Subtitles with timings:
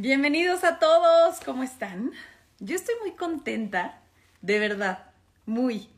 [0.00, 2.12] Bienvenidos a todos, ¿cómo están?
[2.60, 3.98] Yo estoy muy contenta,
[4.42, 5.10] de verdad,
[5.44, 5.88] muy.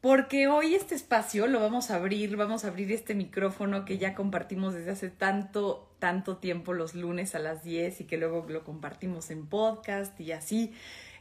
[0.00, 4.14] Porque hoy este espacio lo vamos a abrir, vamos a abrir este micrófono que ya
[4.14, 8.64] compartimos desde hace tanto, tanto tiempo los lunes a las 10 y que luego lo
[8.64, 10.72] compartimos en podcast y así.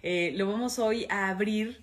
[0.01, 1.81] Eh, lo vamos hoy a abrir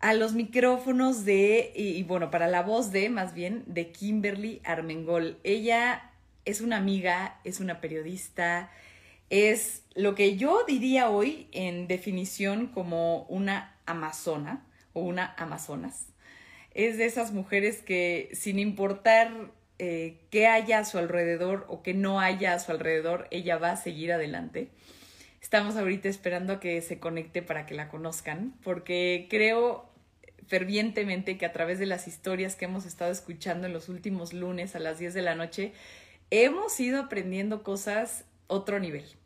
[0.00, 4.60] a los micrófonos de, y, y, bueno, para la voz de, más bien, de Kimberly
[4.64, 5.38] Armengol.
[5.44, 6.10] Ella
[6.44, 8.70] es una amiga, es una periodista,
[9.30, 16.08] es lo que yo diría hoy en definición como una amazona o una amazonas.
[16.74, 21.94] Es de esas mujeres que sin importar eh, qué haya a su alrededor o qué
[21.94, 24.68] no haya a su alrededor, ella va a seguir adelante.
[25.40, 29.88] Estamos ahorita esperando a que se conecte para que la conozcan, porque creo
[30.46, 34.74] fervientemente que a través de las historias que hemos estado escuchando en los últimos lunes
[34.74, 35.72] a las 10 de la noche,
[36.30, 39.19] hemos ido aprendiendo cosas otro nivel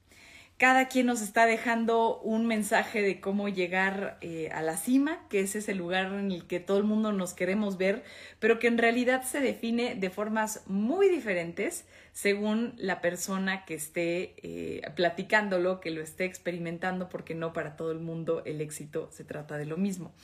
[0.56, 5.40] cada quien nos está dejando un mensaje de cómo llegar eh, a la cima, que
[5.40, 8.04] ese es el lugar en el que todo el mundo nos queremos ver,
[8.38, 14.36] pero que en realidad se define de formas muy diferentes según la persona que esté
[14.42, 19.24] eh, platicándolo, que lo esté experimentando, porque no para todo el mundo el éxito se
[19.24, 20.14] trata de lo mismo.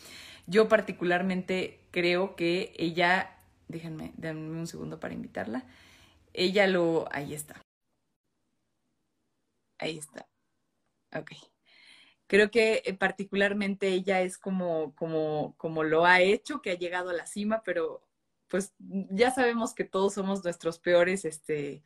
[0.46, 3.36] Yo particularmente creo que ella,
[3.66, 5.64] déjenme, denme un segundo para invitarla,
[6.32, 7.60] ella lo, ahí está.
[9.80, 10.28] Ahí está.
[11.16, 11.32] Ok.
[12.26, 17.10] Creo que eh, particularmente ella es como, como, como lo ha hecho, que ha llegado
[17.10, 18.06] a la cima, pero
[18.48, 21.82] pues ya sabemos que todos somos nuestros peores, este,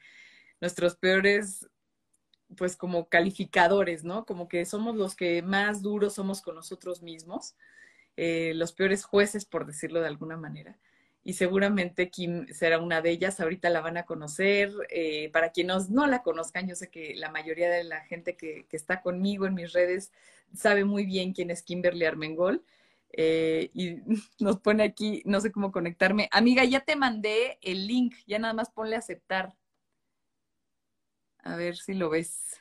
[0.61, 1.69] nuestros peores,
[2.56, 4.27] pues como calificadores, ¿no?
[4.27, 7.55] Como que somos los que más duros somos con nosotros mismos,
[8.17, 10.78] eh, los peores jueces, por decirlo de alguna manera
[11.25, 13.41] y seguramente Kim será una de ellas.
[13.41, 14.70] Ahorita la van a conocer.
[14.91, 18.66] Eh, para quienes no la conozcan, yo sé que la mayoría de la gente que,
[18.70, 20.12] está conmigo en mis redes
[20.55, 22.62] sabe muy bien quién es Kimberly Armengol.
[23.11, 23.97] Eh, y
[24.39, 26.28] nos pone aquí, no sé cómo conectarme.
[26.31, 29.56] Amiga, ya te mandé el link, ya nada más ponle aceptar.
[31.38, 32.60] A ver si lo ves.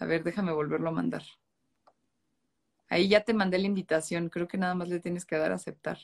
[0.00, 1.22] A ver, déjame volverlo a mandar.
[2.88, 5.56] Ahí ya te mandé la invitación, creo que nada más le tienes que dar a
[5.56, 5.98] aceptar.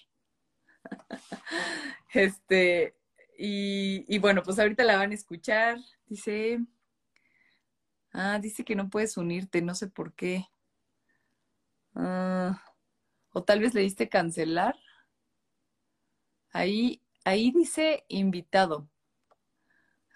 [2.15, 2.95] este,
[3.39, 5.79] y, bueno, pues ahorita la van a escuchar.
[6.07, 6.61] Dice,
[8.13, 10.47] ah, dice que no puedes unirte, no sé por qué.
[11.95, 12.63] Ah,
[13.33, 14.77] o tal vez le diste cancelar.
[16.51, 18.89] Ahí, ahí dice invitado.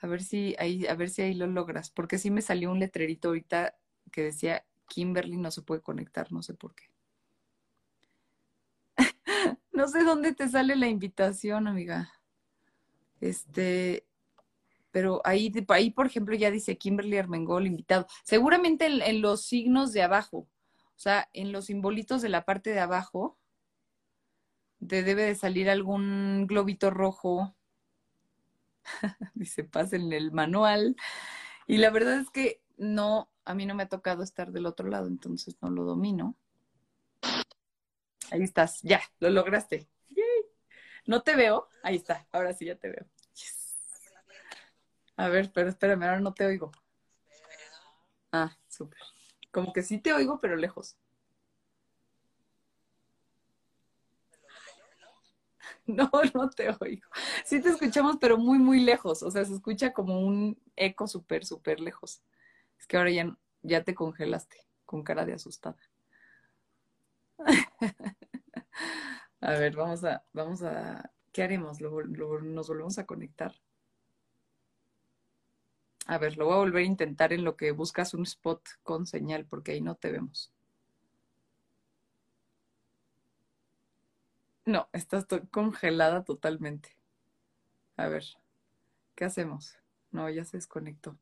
[0.02, 2.78] A ver si ahí, a ver si ahí lo logras, porque sí me salió un
[2.78, 3.76] letrerito ahorita
[4.10, 6.84] que decía Kimberly no se puede conectar, no sé por qué.
[9.80, 12.12] No sé dónde te sale la invitación, amiga.
[13.18, 14.06] Este,
[14.90, 18.06] pero ahí, ahí, por ejemplo, ya dice Kimberly Armengol invitado.
[18.22, 22.80] Seguramente en, los signos de abajo, o sea, en los simbolitos de la parte de
[22.80, 23.38] abajo,
[24.86, 27.56] te debe de salir algún globito rojo.
[29.34, 30.94] dice, pasen el manual.
[31.66, 34.90] Y la verdad es que no, a mí no me ha tocado estar del otro
[34.90, 36.36] lado, entonces no lo domino.
[38.30, 39.88] Ahí estás, ya, lo lograste.
[41.06, 41.68] No te veo.
[41.82, 43.06] Ahí está, ahora sí ya te veo.
[45.16, 46.72] A ver, pero espérame, ahora no te oigo.
[48.32, 48.98] Ah, súper.
[49.52, 50.96] Como que sí te oigo, pero lejos.
[55.86, 57.08] No, no te oigo.
[57.44, 59.22] Sí te escuchamos, pero muy, muy lejos.
[59.22, 62.22] O sea, se escucha como un eco súper, súper lejos.
[62.78, 65.76] Es que ahora ya, ya te congelaste con cara de asustada.
[69.40, 71.80] a ver, vamos a, vamos a, ¿qué haremos?
[71.80, 73.54] nos volvemos a conectar.
[76.06, 79.06] A ver, lo voy a volver a intentar en lo que buscas un spot con
[79.06, 80.52] señal, porque ahí no te vemos.
[84.64, 86.96] No, estás congelada totalmente.
[87.96, 88.24] A ver,
[89.14, 89.76] ¿qué hacemos?
[90.10, 91.16] No, ya se desconectó.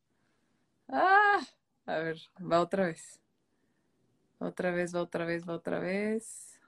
[0.89, 1.41] Ah,
[1.87, 3.21] a ver, va otra vez.
[4.39, 6.61] Otra vez, va otra vez, va otra vez.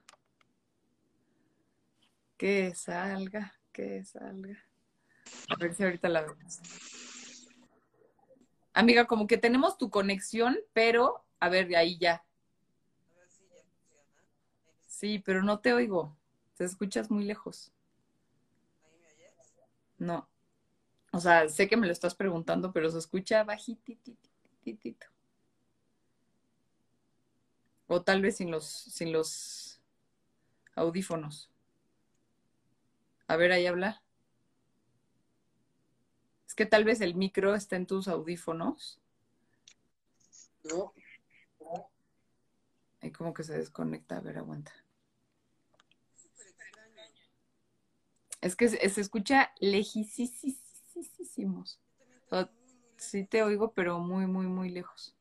[2.37, 4.57] Que salga, que salga.
[5.49, 6.59] A ver si ahorita la vemos.
[8.73, 12.23] Amiga, como que tenemos tu conexión, pero a ver, ahí ya.
[14.87, 16.15] Sí, pero no te oigo.
[16.55, 17.71] Te escuchas muy lejos.
[19.97, 20.27] No.
[21.11, 25.10] O sea, sé que me lo estás preguntando, pero se escucha bajitititito.
[27.93, 29.81] O tal vez sin los, sin los
[30.75, 31.51] audífonos.
[33.27, 34.01] A ver, ahí habla.
[36.47, 39.01] Es que tal vez el micro está en tus audífonos.
[40.63, 40.93] No.
[43.01, 44.71] Ahí como que se desconecta, a ver, aguanta.
[48.39, 50.47] Es que se, se escucha lejísimos.
[52.95, 55.13] Sí te oigo, pero muy, muy, muy lejos.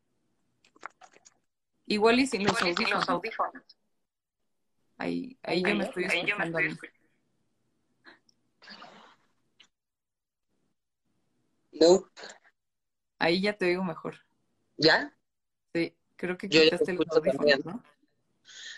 [1.90, 3.00] Igual y sin los, Igual y sin audífonos.
[3.00, 3.62] los audífonos.
[4.96, 6.58] Ahí, ahí yo me estoy Ahí yo me escuchando.
[6.58, 6.94] a estoy mí.
[11.80, 12.08] No.
[13.18, 14.14] Ahí ya te oigo mejor.
[14.76, 15.12] ¿Ya?
[15.74, 17.60] Sí, creo que ya quitaste los audífonos, también.
[17.64, 17.82] ¿no?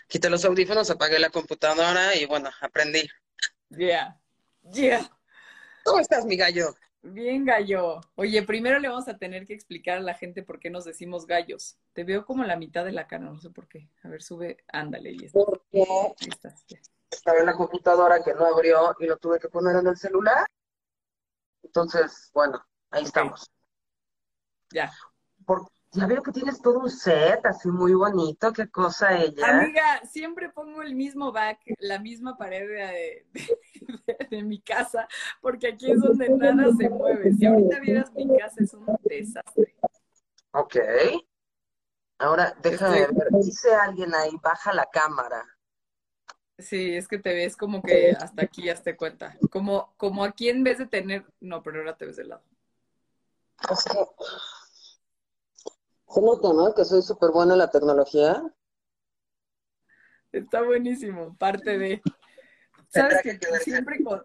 [0.07, 3.07] Quité los audífonos, apagué la computadora y bueno, aprendí.
[3.69, 4.19] Yeah.
[4.73, 5.07] Yeah.
[5.83, 6.75] ¿Cómo estás, mi gallo?
[7.05, 7.99] Bien, gallo.
[8.15, 11.27] Oye, primero le vamos a tener que explicar a la gente por qué nos decimos
[11.27, 11.77] gallos.
[11.91, 13.89] Te veo como la mitad de la cara, no sé por qué.
[14.03, 15.39] A ver, sube, ándale, está.
[15.73, 16.65] Ahí estás.
[16.65, 16.79] ya.
[17.11, 20.47] estaba en la computadora que no abrió y lo tuve que poner en el celular.
[21.61, 23.51] Entonces, bueno, ahí estamos.
[24.71, 24.89] Ya.
[25.45, 28.51] Por- ya veo que tienes todo un set así muy bonito.
[28.51, 29.47] Qué cosa ella.
[29.47, 35.07] Amiga, siempre pongo el mismo back, la misma pared de, de- de mi casa,
[35.41, 37.31] porque aquí es donde nada se mueve.
[37.33, 39.75] Si ahorita vieras mi casa, es un desastre.
[40.51, 40.75] Ok.
[42.19, 43.27] Ahora, déjame Estoy- ver.
[43.41, 45.43] Dice alguien ahí, baja la cámara.
[46.59, 49.35] Sí, es que te ves como que hasta aquí ya te cuenta.
[49.51, 51.25] Como, como aquí en vez de tener.
[51.39, 52.43] No, pero ahora te ves de lado.
[53.69, 53.97] Es que
[56.13, 56.73] se nota, ¿no?
[56.73, 58.43] Que soy súper buena en la tecnología.
[60.31, 62.01] Está buenísimo, parte de.
[62.89, 64.23] Sabes que siempre con.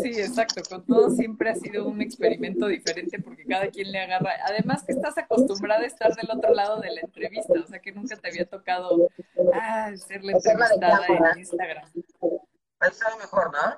[0.00, 4.32] Sí, exacto, con todo siempre ha sido un experimento diferente porque cada quien le agarra.
[4.46, 7.92] Además que estás acostumbrada a estar del otro lado de la entrevista, o sea que
[7.92, 9.08] nunca te había tocado
[9.52, 11.90] ah, ser la entrevistada en Instagram.
[12.80, 13.76] Ahí sabe mejor, ¿no?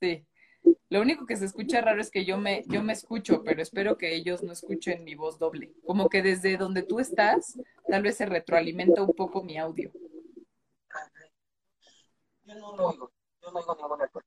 [0.00, 0.26] Sí.
[0.90, 3.98] Lo único que se escucha raro es que yo me, yo me escucho, pero espero
[3.98, 5.72] que ellos no escuchen mi voz doble.
[5.84, 7.58] Como que desde donde tú estás,
[7.88, 9.90] tal vez se retroalimenta un poco mi audio.
[12.44, 13.12] Yo no lo oigo.
[13.42, 14.26] Yo no oigo ninguna cosa.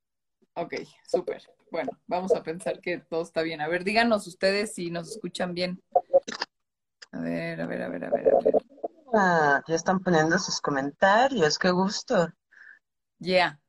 [0.55, 0.73] Ok,
[1.07, 1.41] súper.
[1.71, 3.61] Bueno, vamos a pensar que todo está bien.
[3.61, 5.81] A ver, díganos ustedes si nos escuchan bien.
[7.11, 8.57] A ver, a ver, a ver, a ver, a ver.
[9.13, 11.57] Ah, ya están poniendo sus comentarios.
[11.57, 12.27] Qué gusto.
[13.19, 13.59] Yeah.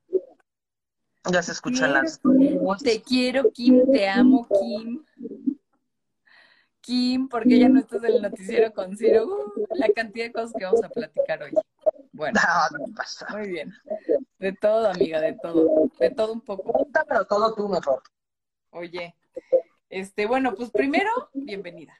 [1.24, 2.20] Ya se escuchan las
[2.82, 5.04] Te quiero, Kim, te amo, Kim.
[6.80, 9.26] Kim, porque ya no estás en el noticiero con Ciro.
[9.26, 11.52] Uh, la cantidad de cosas que vamos a platicar hoy.
[12.12, 12.40] Bueno,
[12.72, 13.26] No, no pasa.
[13.30, 13.72] muy bien.
[14.38, 15.90] De todo, amiga, de todo.
[15.98, 16.86] De todo un poco.
[17.06, 18.02] Pero todo tú mejor.
[18.70, 19.14] Oye,
[19.90, 21.92] este, bueno, pues primero, bienvenida.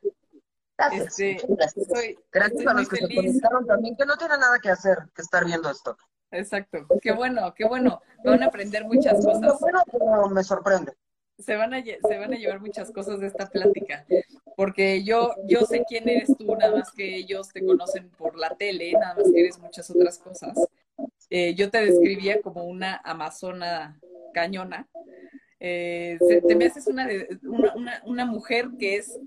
[0.79, 1.19] Gracias.
[1.19, 1.87] Este, Gracias.
[1.87, 3.17] Estoy, Gracias estoy a los que se feliz.
[3.17, 5.97] conectaron también, que no tienen nada que hacer que estar viendo esto.
[6.31, 6.87] Exacto.
[7.01, 8.01] Qué bueno, qué bueno.
[8.25, 9.61] Van a aprender muchas cosas.
[10.33, 10.93] me sorprende.
[11.39, 14.05] Se van a, se van a llevar muchas cosas de esta plática.
[14.57, 18.57] Porque yo, yo sé quién eres tú, nada más que ellos te conocen por la
[18.57, 20.59] tele, nada más que eres muchas otras cosas.
[21.31, 24.01] Eh, yo te describía como una amazona
[24.35, 24.89] cañona.
[25.61, 27.09] Eh, te me haces una,
[27.43, 29.19] una, una, una mujer que es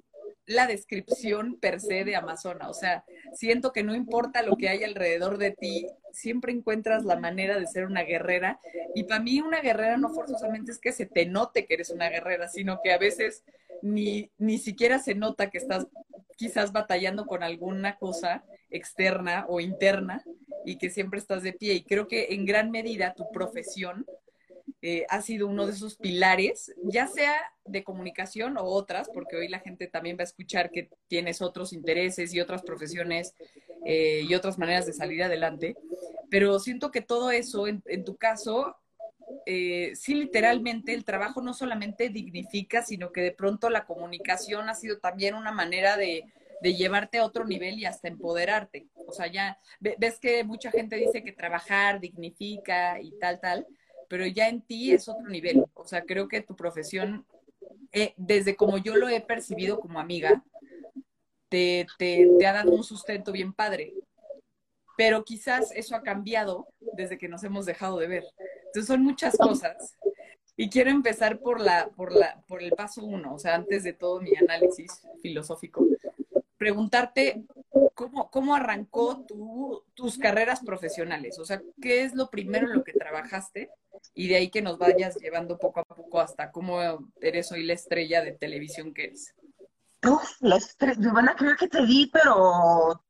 [0.46, 2.70] la descripción per se de Amazona.
[2.70, 3.04] O sea,
[3.34, 7.68] siento que no importa lo que hay alrededor de ti, siempre encuentras la manera de
[7.68, 8.60] ser una guerrera.
[8.96, 12.10] Y para mí una guerrera no forzosamente es que se te note que eres una
[12.10, 13.44] guerrera, sino que a veces
[13.82, 15.88] ni, ni siquiera se nota que estás
[16.38, 20.24] quizás batallando con alguna cosa externa o interna
[20.66, 21.74] y que siempre estás de pie.
[21.74, 24.06] Y creo que en gran medida tu profesión
[24.82, 27.36] eh, ha sido uno de esos pilares, ya sea
[27.66, 31.72] de comunicación o otras, porque hoy la gente también va a escuchar que tienes otros
[31.74, 33.34] intereses y otras profesiones
[33.86, 35.76] eh, y otras maneras de salir adelante,
[36.30, 38.76] pero siento que todo eso, en, tu caso,
[39.46, 44.76] eh, sí literalmente el trabajo no solamente dignifica, sino que de pronto la comunicación ha
[44.76, 46.24] sido también una manera de,
[46.62, 48.88] de llevarte a otro nivel y hasta empoderarte.
[49.08, 53.68] O sea, ya ve- ves que mucha gente dice que trabajar dignifica y tal, tal,
[54.12, 55.64] pero ya en ti es otro nivel.
[55.74, 57.26] O sea, creo que tu profesión,
[57.94, 60.44] eh, desde como yo lo he percibido como amiga,
[61.48, 63.94] te, te, te ha dado un sustento bien padre.
[64.98, 68.26] Pero quizás eso ha cambiado desde que nos hemos dejado de ver.
[68.66, 69.98] Entonces son muchas cosas.
[70.58, 73.94] Y quiero empezar por, la, por, la, por el paso uno, o sea, antes de
[73.94, 75.88] todo mi análisis filosófico,
[76.58, 77.46] preguntarte
[77.94, 82.84] cómo, cómo arrancó tu, tus carreras profesionales, o sea, qué es lo primero en lo
[82.84, 83.70] que trabajaste
[84.14, 86.80] y de ahí que nos vayas llevando poco a poco hasta cómo
[87.22, 89.34] eres hoy la estrella de televisión que eres.
[90.06, 93.04] Uf, la estre- me van a creer que te di, pero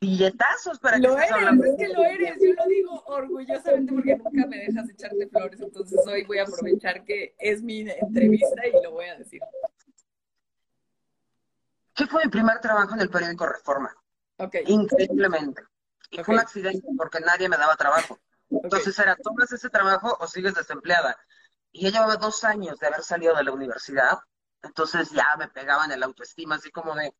[0.00, 4.16] billetazos para que Lo estés eres, es que lo eres, yo lo digo orgullosamente porque
[4.16, 8.82] nunca me dejas echarte flores, entonces hoy voy a aprovechar que es mi entrevista y
[8.82, 9.40] lo voy a decir.
[11.96, 13.94] Sí fue mi primer trabajo en el periódico Reforma.
[14.38, 14.64] Okay.
[14.66, 15.62] Increíblemente.
[16.10, 18.18] Y fue un accidente porque nadie me daba trabajo.
[18.62, 21.16] Entonces era, ¿tomas ese trabajo o sigues desempleada?
[21.70, 24.18] Y ella llevaba dos años de haber salido de la universidad.
[24.62, 27.14] Entonces ya me pegaban el autoestima, así como de,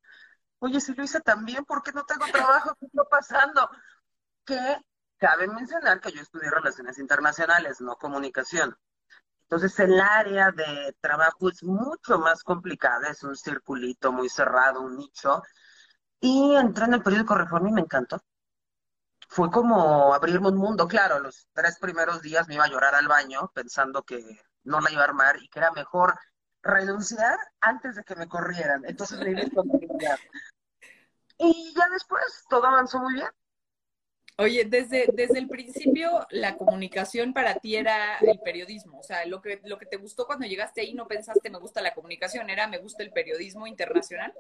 [0.59, 2.77] oye, si lo hice tan bien, ¿por qué no tengo trabajo?
[2.79, 3.69] ¿Qué está pasando?
[4.45, 4.79] Que
[5.19, 8.77] cabe mencionar que yo estudié relaciones internacionales, no comunicación.
[9.43, 14.97] Entonces el área de trabajo es mucho más complicada, es un circulito muy cerrado, un
[14.97, 15.43] nicho.
[16.21, 18.23] Y entré en el periódico Reforma y me encantó.
[19.35, 23.09] Fue como abrirme un mundo, claro, los tres primeros días me iba a llorar al
[23.09, 24.21] baño pensando que
[24.63, 26.19] no la iba a armar y que era mejor
[26.63, 28.85] renunciar antes de que me corrieran.
[28.85, 30.19] Entonces me iba a
[31.39, 33.29] Y ya después todo avanzó muy bien.
[34.37, 39.41] Oye, desde, desde el principio la comunicación para ti era el periodismo, o sea, lo
[39.41, 42.67] que, lo que te gustó cuando llegaste ahí no pensaste me gusta la comunicación, era
[42.67, 44.35] me gusta el periodismo internacional.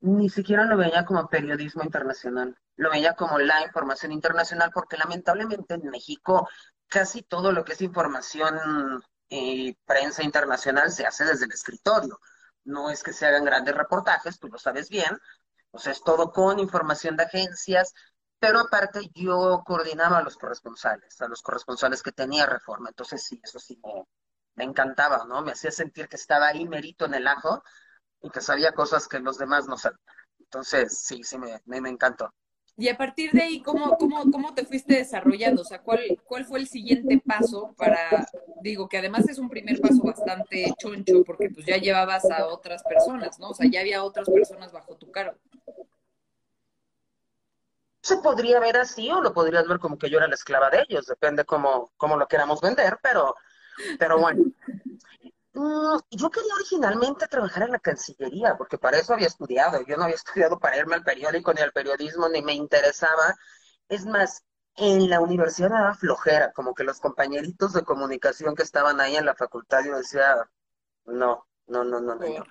[0.00, 5.74] Ni siquiera lo veía como periodismo internacional, lo veía como la información internacional porque lamentablemente
[5.74, 6.48] en México
[6.88, 12.18] casi todo lo que es información y prensa internacional se hace desde el escritorio.
[12.64, 15.18] No es que se hagan grandes reportajes, tú lo sabes bien,
[15.70, 17.94] o sea, es todo con información de agencias,
[18.38, 23.40] pero aparte yo coordinaba a los corresponsales, a los corresponsales que tenía Reforma, entonces sí,
[23.42, 23.80] eso sí
[24.56, 25.42] me, encantaba, ¿no?
[25.42, 27.62] Me hacía sentir que estaba ahí merito en el ajo
[28.22, 30.00] y que sabía cosas que los demás no sabían.
[30.38, 32.32] Entonces, sí, sí, me, me, encantó.
[32.76, 35.62] Y a partir de ahí, ¿cómo, cómo, cómo te fuiste desarrollando?
[35.62, 38.26] O sea, ¿cuál, ¿cuál fue el siguiente paso para,
[38.62, 42.82] digo, que además es un primer paso bastante choncho, porque pues ya llevabas a otras
[42.82, 43.50] personas, ¿no?
[43.50, 45.36] O sea, ya había otras personas bajo tu cargo
[48.02, 50.84] se podría ver así o lo podrías ver como que yo era la esclava de
[50.88, 53.34] ellos, depende cómo, cómo lo queramos vender, pero,
[53.98, 54.44] pero bueno.
[55.52, 59.80] Mm, yo quería originalmente trabajar en la Cancillería, porque para eso había estudiado.
[59.86, 63.36] Yo no había estudiado para irme al periódico ni al periodismo, ni me interesaba.
[63.88, 64.44] Es más,
[64.76, 69.26] en la universidad daba flojera, como que los compañeritos de comunicación que estaban ahí en
[69.26, 70.48] la facultad, yo decía,
[71.06, 72.44] no, no, no, no, no.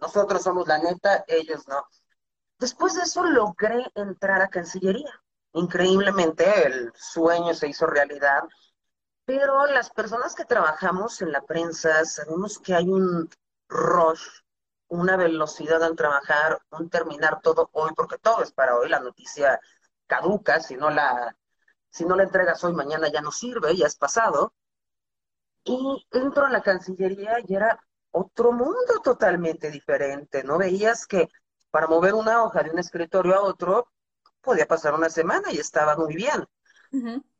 [0.00, 1.86] nosotros somos la neta, ellos no.
[2.58, 5.20] Después de eso logré entrar a Cancillería.
[5.52, 8.44] Increíblemente el sueño se hizo realidad,
[9.24, 13.28] pero las personas que trabajamos en la prensa sabemos que hay un
[13.68, 14.22] rush,
[14.88, 19.58] una velocidad al trabajar, un terminar todo hoy, porque todo es para hoy, la noticia
[20.06, 21.36] caduca, si no la,
[21.90, 24.52] si no la entregas hoy, mañana ya no sirve, ya es pasado.
[25.64, 30.58] Y entro a la Cancillería y era otro mundo totalmente diferente, ¿no?
[30.58, 31.28] Veías que
[31.70, 33.88] para mover una hoja de un escritorio a otro,
[34.42, 36.46] podía pasar una semana y estaba muy bien.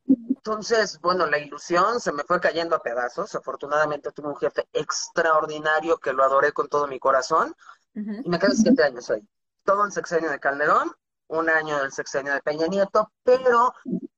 [0.06, 3.34] Entonces, bueno, la ilusión se me fue cayendo a pedazos.
[3.34, 7.54] Afortunadamente tuve un jefe extraordinario que lo adoré con todo mi corazón
[7.94, 9.26] y me quedé siete años ahí.
[9.64, 10.90] Todo el sexenio de Calderón,
[11.28, 13.73] un año del sexenio de Peña Nieto, pero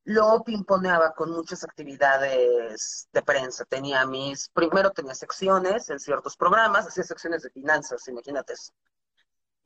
[0.05, 3.65] lo pimponeaba con muchas actividades de prensa.
[3.65, 8.73] Tenía mis, primero tenía secciones en ciertos programas, hacía secciones de finanzas, imagínate eso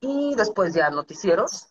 [0.00, 1.69] y después ya noticieros.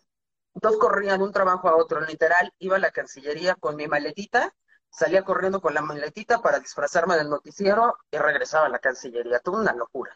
[0.55, 4.53] Entonces corría de un trabajo a otro, literal, iba a la Cancillería con mi maletita,
[4.89, 9.39] salía corriendo con la maletita para disfrazarme del noticiero y regresaba a la Cancillería.
[9.39, 10.11] Tuvo una locura.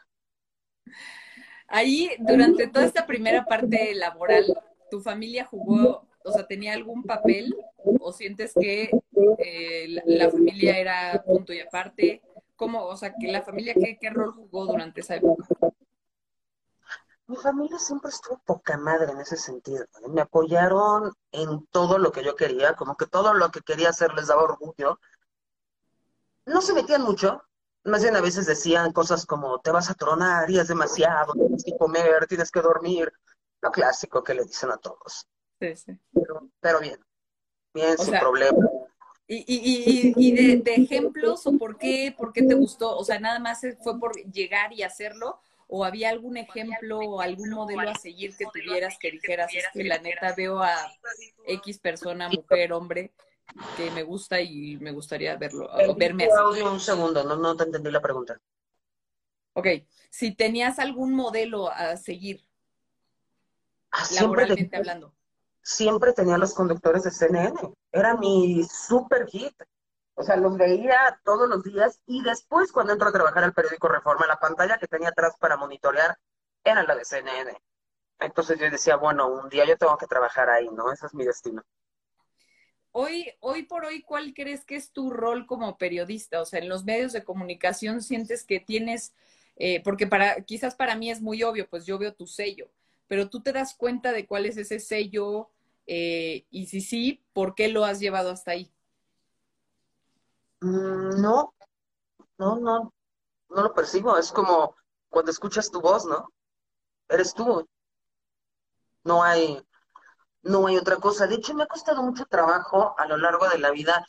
[1.68, 4.46] Ahí, durante toda esta primera parte laboral,
[4.92, 7.56] ¿tu familia jugó, o sea, tenía algún papel?
[8.00, 8.92] ¿O sientes que
[9.38, 12.22] eh, la, familia era punto y aparte?
[12.56, 15.48] ¿Cómo, o sea, que la familia, ¿qué, qué rol jugó durante esa época?
[17.34, 19.84] Mi familia siempre estuvo poca madre en ese sentido.
[19.84, 20.10] ¿eh?
[20.10, 24.14] Me apoyaron en todo lo que yo quería, como que todo lo que quería hacer
[24.14, 25.00] les daba orgullo.
[26.46, 27.42] No se metían mucho,
[27.86, 31.64] más bien a veces decían cosas como, te vas a tronar y es demasiado, tienes
[31.64, 33.12] que comer, tienes que dormir.
[33.62, 35.28] Lo clásico que le dicen a todos.
[35.60, 35.98] Sí, sí.
[36.60, 37.00] Pero, bien,
[37.74, 38.60] bien, sin problema.
[39.26, 42.96] ¿Y, y, y de, de, ejemplos o por qué, por qué te gustó?
[42.96, 47.50] O sea, nada más fue por llegar y hacerlo o había algún ejemplo o algún
[47.52, 50.76] modelo a seguir que tuvieras que dijeras, es que la neta veo a
[51.46, 53.12] X persona, mujer, hombre,
[53.78, 56.62] que me gusta y me gustaría verlo, verme así.
[56.62, 58.40] un segundo, no, no te entendí la pregunta.
[59.54, 59.68] Ok,
[60.10, 62.44] si tenías algún modelo a seguir,
[63.92, 65.14] ah, laboralmente hablando.
[65.62, 67.54] Siempre tenía los conductores de CNN,
[67.92, 69.54] era mi super hit.
[70.16, 73.88] O sea, los veía todos los días y después cuando entro a trabajar al periódico
[73.88, 76.18] Reforma, la pantalla que tenía atrás para monitorear
[76.64, 77.52] era la de CNN.
[78.20, 80.92] Entonces yo decía, bueno, un día yo tengo que trabajar ahí, ¿no?
[80.92, 81.64] Ese es mi destino.
[82.92, 86.42] Hoy, hoy por hoy, ¿cuál crees que es tu rol como periodista?
[86.42, 89.14] O sea, en los medios de comunicación sientes que tienes
[89.56, 92.70] eh, porque para, quizás para mí es muy obvio, pues yo veo tu sello,
[93.08, 95.50] pero tú te das cuenta de cuál es ese sello
[95.86, 98.72] eh, y si sí, ¿por qué lo has llevado hasta ahí?
[100.64, 101.54] Mm, no,
[102.40, 102.94] no, no,
[103.50, 104.18] no lo percibo.
[104.18, 104.76] Es como
[105.10, 106.30] cuando escuchas tu voz, ¿no?
[107.10, 107.68] Eres tú.
[109.04, 109.62] No hay,
[110.44, 111.28] no hay otra cosa.
[111.28, 114.06] De hecho, me ha costado mucho trabajo a lo largo de la vida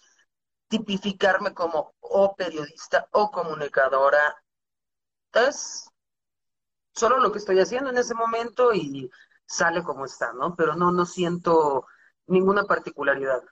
[0.69, 4.37] tipificarme como o periodista o comunicadora.
[5.35, 5.89] Es
[6.95, 9.11] solo lo que estoy haciendo en ese momento y
[9.47, 10.55] sale como está, ¿no?
[10.57, 11.87] Pero no, no siento
[12.27, 13.43] ninguna particularidad.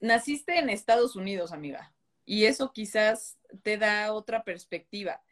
[0.00, 1.92] Naciste en Estados Unidos, amiga,
[2.24, 5.22] y eso quizás te da otra perspectiva.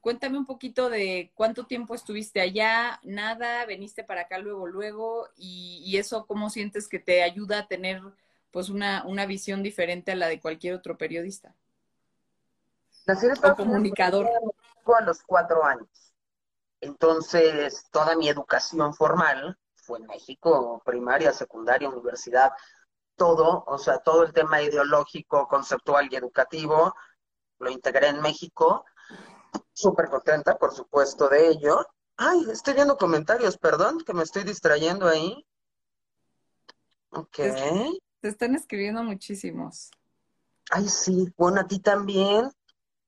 [0.00, 5.82] Cuéntame un poquito de cuánto tiempo estuviste allá, nada, veniste para acá luego, luego, y,
[5.84, 8.02] y eso, ¿cómo sientes que te ayuda a tener
[8.50, 11.54] pues una, una visión diferente a la de cualquier otro periodista?
[13.06, 14.26] Nací en o comunicador.
[14.26, 15.88] a los cuatro años.
[16.80, 22.52] Entonces, toda mi educación formal fue en México, primaria, secundaria, universidad,
[23.20, 26.94] todo, o sea, todo el tema ideológico, conceptual y educativo,
[27.58, 28.86] lo integré en México.
[29.74, 31.86] Súper contenta, por supuesto, de ello.
[32.16, 35.46] Ay, estoy viendo comentarios, perdón, que me estoy distrayendo ahí.
[37.10, 37.36] Ok.
[38.20, 39.90] Te están escribiendo muchísimos.
[40.70, 42.50] Ay, sí, bueno, a ti también.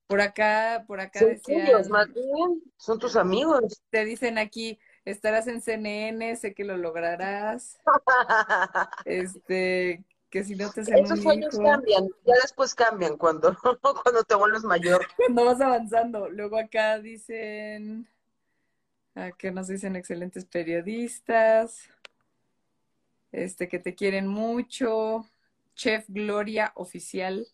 [0.05, 2.61] Por acá, por acá Son decían, tuyos, más bien.
[2.77, 3.81] Son tus amigos.
[3.89, 7.79] te dicen aquí, estarás en CNN, sé que lo lograrás.
[9.05, 13.55] Este, que si no te Esos sueños hijo, cambian, ya después cambian cuando,
[14.03, 15.05] cuando te vuelves mayor.
[15.15, 16.27] cuando vas avanzando.
[16.29, 18.07] Luego acá dicen,
[19.13, 21.87] acá nos dicen excelentes periodistas,
[23.31, 25.29] este, que te quieren mucho.
[25.75, 27.47] Chef Gloria Oficial,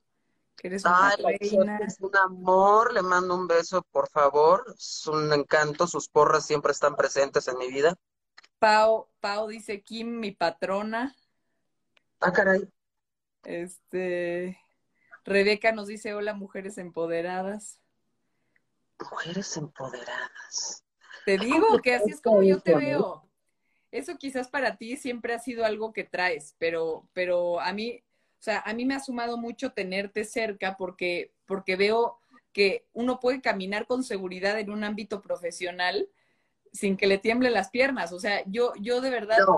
[0.59, 1.79] que eres Ay, reina.
[1.79, 4.65] es un amor, le mando un beso, por favor.
[4.77, 7.95] Es un encanto, sus porras siempre están presentes en mi vida.
[8.59, 11.15] Pau, Pau dice Kim, mi patrona.
[12.19, 12.67] Ah, caray.
[13.43, 14.59] Este,
[15.23, 17.79] Rebeca nos dice, hola, mujeres empoderadas.
[18.99, 20.83] Mujeres empoderadas.
[21.25, 23.29] Te digo que así es como yo te veo.
[23.91, 28.03] Eso quizás para ti siempre ha sido algo que traes, pero, pero a mí,
[28.39, 32.19] o sea, a mí me ha sumado mucho tenerte cerca porque, porque veo
[32.53, 36.09] que uno puede caminar con seguridad en un ámbito profesional
[36.73, 38.13] sin que le tiemblen las piernas.
[38.13, 39.57] O sea, yo, yo de verdad, No,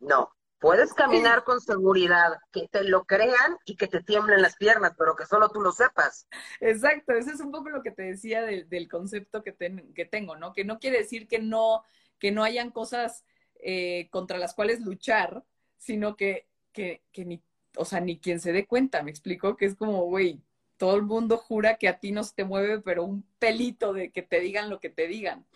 [0.00, 0.32] no.
[0.60, 5.16] Puedes caminar con seguridad, que te lo crean y que te tiemblen las piernas, pero
[5.16, 6.26] que solo tú lo sepas.
[6.60, 10.04] exacto, eso es un poco lo que te decía del, del concepto que, ten- que
[10.04, 10.52] tengo, ¿no?
[10.52, 11.82] Que no quiere decir que no,
[12.18, 13.24] que no hayan cosas
[13.60, 15.44] eh, contra las cuales luchar,
[15.78, 17.42] sino que, que, que ni,
[17.76, 20.42] o sea, ni quien se dé cuenta, me explico, que es como, güey,
[20.76, 24.10] todo el mundo jura que a ti no se te mueve, pero un pelito de
[24.10, 25.46] que te digan lo que te digan.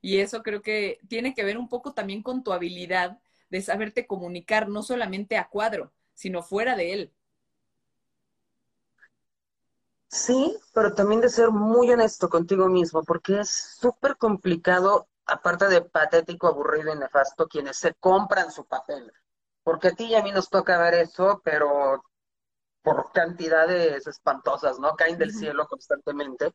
[0.00, 4.06] Y eso creo que tiene que ver un poco también con tu habilidad de saberte
[4.06, 7.12] comunicar, no solamente a cuadro, sino fuera de él.
[10.08, 15.82] Sí, pero también de ser muy honesto contigo mismo, porque es súper complicado, aparte de
[15.82, 19.12] patético, aburrido y nefasto, quienes se compran su papel.
[19.64, 22.02] Porque a ti y a mí nos toca ver eso, pero
[22.82, 24.94] por cantidades espantosas, ¿no?
[24.96, 26.52] Caen del cielo constantemente,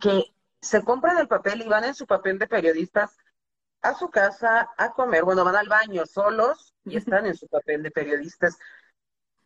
[0.00, 0.24] que
[0.60, 3.16] se compran el papel y van en su papel de periodistas
[3.82, 7.82] a su casa a comer, bueno, van al baño solos y están en su papel
[7.82, 8.58] de periodistas.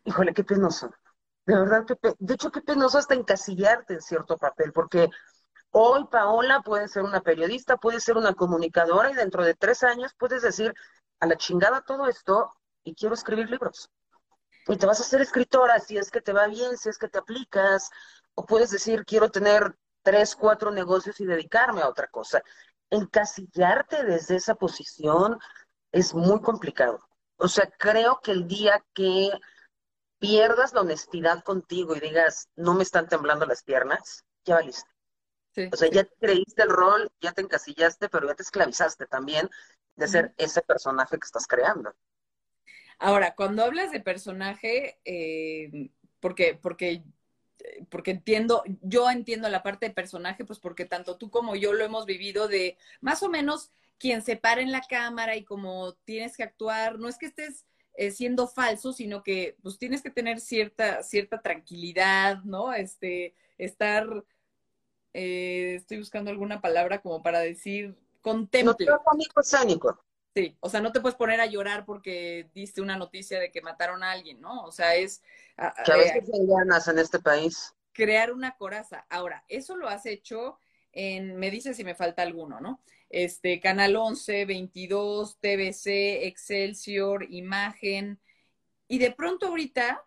[0.05, 0.91] Híjole, qué penoso.
[1.45, 5.09] De verdad, qué pe- de hecho, qué penoso hasta encasillarte en cierto papel, porque
[5.71, 10.13] hoy Paola puede ser una periodista, puede ser una comunicadora y dentro de tres años
[10.17, 10.73] puedes decir
[11.21, 13.89] a la chingada todo esto y quiero escribir libros.
[14.67, 17.09] Y te vas a hacer escritora si es que te va bien, si es que
[17.09, 17.89] te aplicas,
[18.35, 22.41] o puedes decir quiero tener tres, cuatro negocios y dedicarme a otra cosa.
[22.89, 25.39] Encasillarte desde esa posición
[25.91, 26.99] es muy complicado.
[27.37, 29.31] O sea, creo que el día que
[30.19, 34.89] pierdas la honestidad contigo y digas, no me están temblando las piernas, ya valiste.
[35.55, 35.95] Sí, O sea, sí.
[35.95, 39.49] ya te creíste el rol, ya te encasillaste, pero ya te esclavizaste también
[39.95, 41.93] de ser ese personaje que estás creando.
[43.03, 45.89] Ahora, cuando hablas de personaje, eh,
[46.21, 47.03] porque, porque,
[47.59, 51.73] eh, porque entiendo, yo entiendo la parte de personaje, pues porque tanto tú como yo
[51.73, 55.95] lo hemos vivido de más o menos quien se para en la cámara y como
[56.05, 60.09] tienes que actuar, no es que estés eh, siendo falso, sino que pues tienes que
[60.09, 62.71] tener cierta, cierta tranquilidad, ¿no?
[62.71, 64.23] Este, estar,
[65.11, 67.97] eh, estoy buscando alguna palabra como para decir,
[69.93, 73.51] No Sí, o sea, no te puedes poner a llorar porque diste una noticia de
[73.51, 74.63] que mataron a alguien, ¿no?
[74.63, 75.21] O sea, es
[75.57, 77.73] a- veces hay ganas en este país.
[77.91, 79.05] crear una coraza.
[79.09, 80.57] Ahora, eso lo has hecho
[80.91, 82.81] en, me dice si me falta alguno, ¿no?
[83.09, 88.19] Este, Canal 11, 22, TVC, Excelsior, Imagen,
[88.87, 90.03] y de pronto ahorita,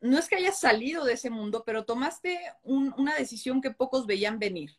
[0.00, 4.40] no es que hayas salido de ese mundo, pero tomaste una decisión que pocos veían
[4.40, 4.76] venir,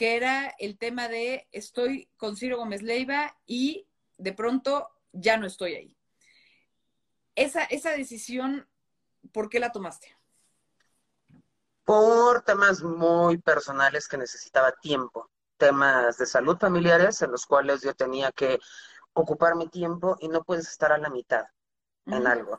[0.00, 3.86] que era el tema de estoy con Ciro Gómez Leiva y
[4.16, 5.96] de pronto ya no estoy ahí.
[7.34, 8.66] Esa, esa decisión,
[9.30, 10.16] ¿por qué la tomaste?
[11.84, 17.92] Por temas muy personales que necesitaba tiempo, temas de salud familiares en los cuales yo
[17.92, 18.58] tenía que
[19.12, 21.44] ocupar mi tiempo y no puedes estar a la mitad
[22.06, 22.58] en algo.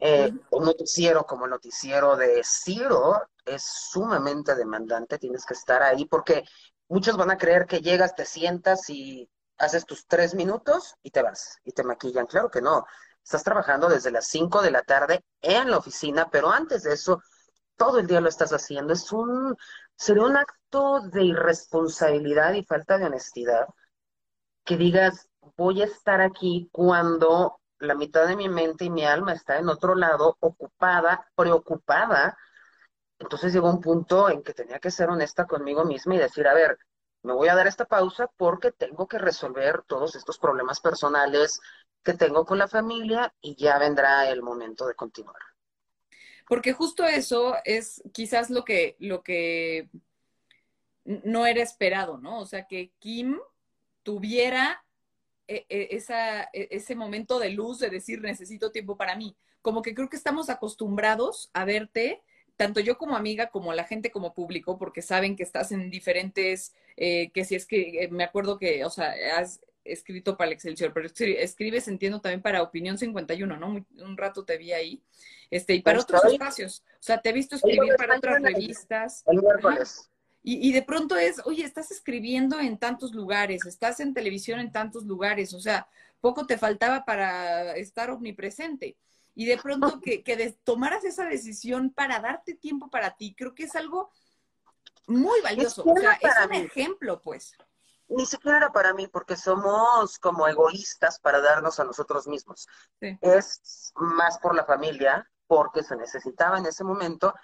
[0.00, 6.04] Eh, un noticiero como el noticiero de Ciro es sumamente demandante, tienes que estar ahí
[6.04, 6.44] porque
[6.92, 11.22] muchos van a creer que llegas, te sientas y haces tus tres minutos y te
[11.22, 12.26] vas y te maquillan.
[12.26, 12.84] Claro que no.
[13.24, 17.22] Estás trabajando desde las cinco de la tarde en la oficina, pero antes de eso,
[17.76, 18.92] todo el día lo estás haciendo.
[18.92, 19.56] Es un,
[19.96, 23.66] sería un acto de irresponsabilidad y falta de honestidad
[24.64, 29.32] que digas, voy a estar aquí cuando la mitad de mi mente y mi alma
[29.32, 32.36] está en otro lado, ocupada, preocupada.
[33.22, 36.54] Entonces llegó un punto en que tenía que ser honesta conmigo misma y decir, a
[36.54, 36.76] ver,
[37.22, 41.60] me voy a dar esta pausa porque tengo que resolver todos estos problemas personales
[42.02, 45.40] que tengo con la familia y ya vendrá el momento de continuar.
[46.48, 49.88] Porque justo eso es quizás lo que, lo que
[51.04, 52.40] no era esperado, ¿no?
[52.40, 53.38] O sea, que Kim
[54.02, 54.84] tuviera
[55.46, 59.36] e, e, esa, e, ese momento de luz de decir necesito tiempo para mí.
[59.62, 62.20] Como que creo que estamos acostumbrados a verte
[62.56, 66.74] tanto yo como amiga, como la gente como público, porque saben que estás en diferentes,
[66.96, 70.54] eh, que si es que, eh, me acuerdo que, o sea, has escrito para el
[70.54, 73.84] Excelsior, pero escribes, entiendo, también para Opinión 51, ¿no?
[73.98, 75.02] un rato te vi ahí,
[75.50, 79.24] este, y para otros espacios, o sea, te he visto escribir para otras revistas.
[80.44, 84.72] Y, y de pronto es, oye, estás escribiendo en tantos lugares, estás en televisión en
[84.72, 85.86] tantos lugares, o sea,
[86.20, 88.96] poco te faltaba para estar omnipresente
[89.34, 93.64] y de pronto que, que tomaras esa decisión para darte tiempo para ti, creo que
[93.64, 94.10] es algo
[95.06, 95.84] muy valioso.
[95.84, 97.52] O sea, es un ejemplo, pues.
[98.08, 102.66] Ni siquiera era para mí, porque somos como egoístas para darnos a nosotros mismos.
[103.00, 107.34] Es más por la familia, porque se necesitaba en ese momento,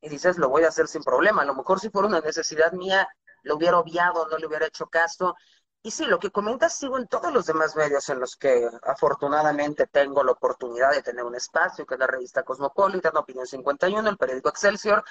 [0.00, 1.42] y dices, lo voy a hacer sin problema.
[1.42, 3.08] A lo mejor si por una necesidad mía
[3.42, 5.34] lo hubiera obviado, no le hubiera hecho caso,
[5.82, 9.86] y sí, lo que comentas sigo en todos los demás medios en los que afortunadamente
[9.86, 14.16] tengo la oportunidad de tener un espacio, que es la revista Cosmopolitan, Opinión 51, el
[14.16, 15.04] periódico Excelsior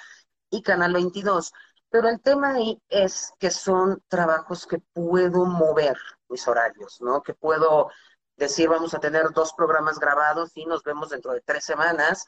[0.50, 1.52] y Canal 22.
[1.88, 5.96] Pero el tema ahí es que son trabajos que puedo mover
[6.28, 7.22] mis horarios, ¿no?
[7.22, 7.90] Que puedo
[8.36, 12.26] decir, vamos a tener dos programas grabados y nos vemos dentro de tres semanas,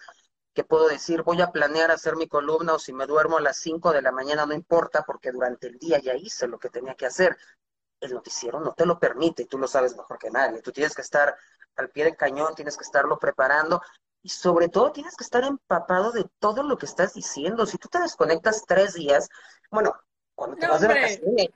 [0.54, 3.58] que puedo decir, voy a planear hacer mi columna o si me duermo a las
[3.58, 6.94] cinco de la mañana, no importa, porque durante el día ya hice lo que tenía
[6.94, 7.36] que hacer
[8.00, 10.62] el noticiero no te lo permite, y tú lo sabes mejor que nadie.
[10.62, 11.36] Tú tienes que estar
[11.76, 13.82] al pie del cañón, tienes que estarlo preparando
[14.22, 17.66] y sobre todo tienes que estar empapado de todo lo que estás diciendo.
[17.66, 19.28] Si tú te desconectas tres días,
[19.70, 19.94] bueno,
[20.34, 21.48] cuando te vas de vacaciones,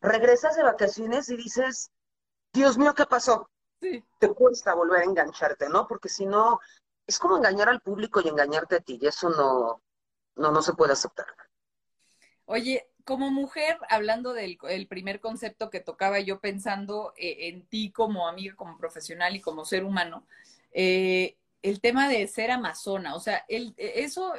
[0.00, 1.90] regresas de vacaciones y dices,
[2.52, 3.48] Dios mío, ¿qué pasó?
[4.18, 5.86] Te cuesta volver a engancharte, ¿no?
[5.86, 6.60] Porque si no,
[7.06, 9.82] es como engañar al público y engañarte a ti, y eso no,
[10.36, 11.26] no, no se puede aceptar.
[12.46, 18.28] Oye, como mujer, hablando del primer concepto que tocaba yo pensando eh, en ti como
[18.28, 20.26] amiga, como profesional y como ser humano,
[20.72, 24.34] eh, el tema de ser amazona, o sea, eso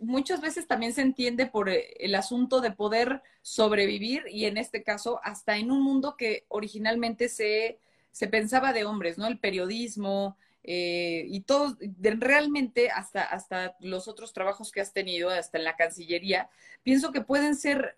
[0.00, 4.82] muchas veces también se entiende por eh, el asunto de poder sobrevivir y en este
[4.82, 7.78] caso hasta en un mundo que originalmente se,
[8.12, 9.26] se pensaba de hombres, ¿no?
[9.26, 10.36] El periodismo,
[10.68, 16.50] y todo, realmente hasta, hasta los otros trabajos que has tenido, hasta en la Cancillería,
[16.82, 17.96] pienso que pueden ser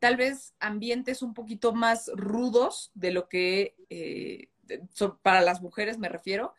[0.00, 4.48] tal vez ambientes un poquito más rudos de lo que eh,
[5.22, 6.54] para las mujeres me refiero,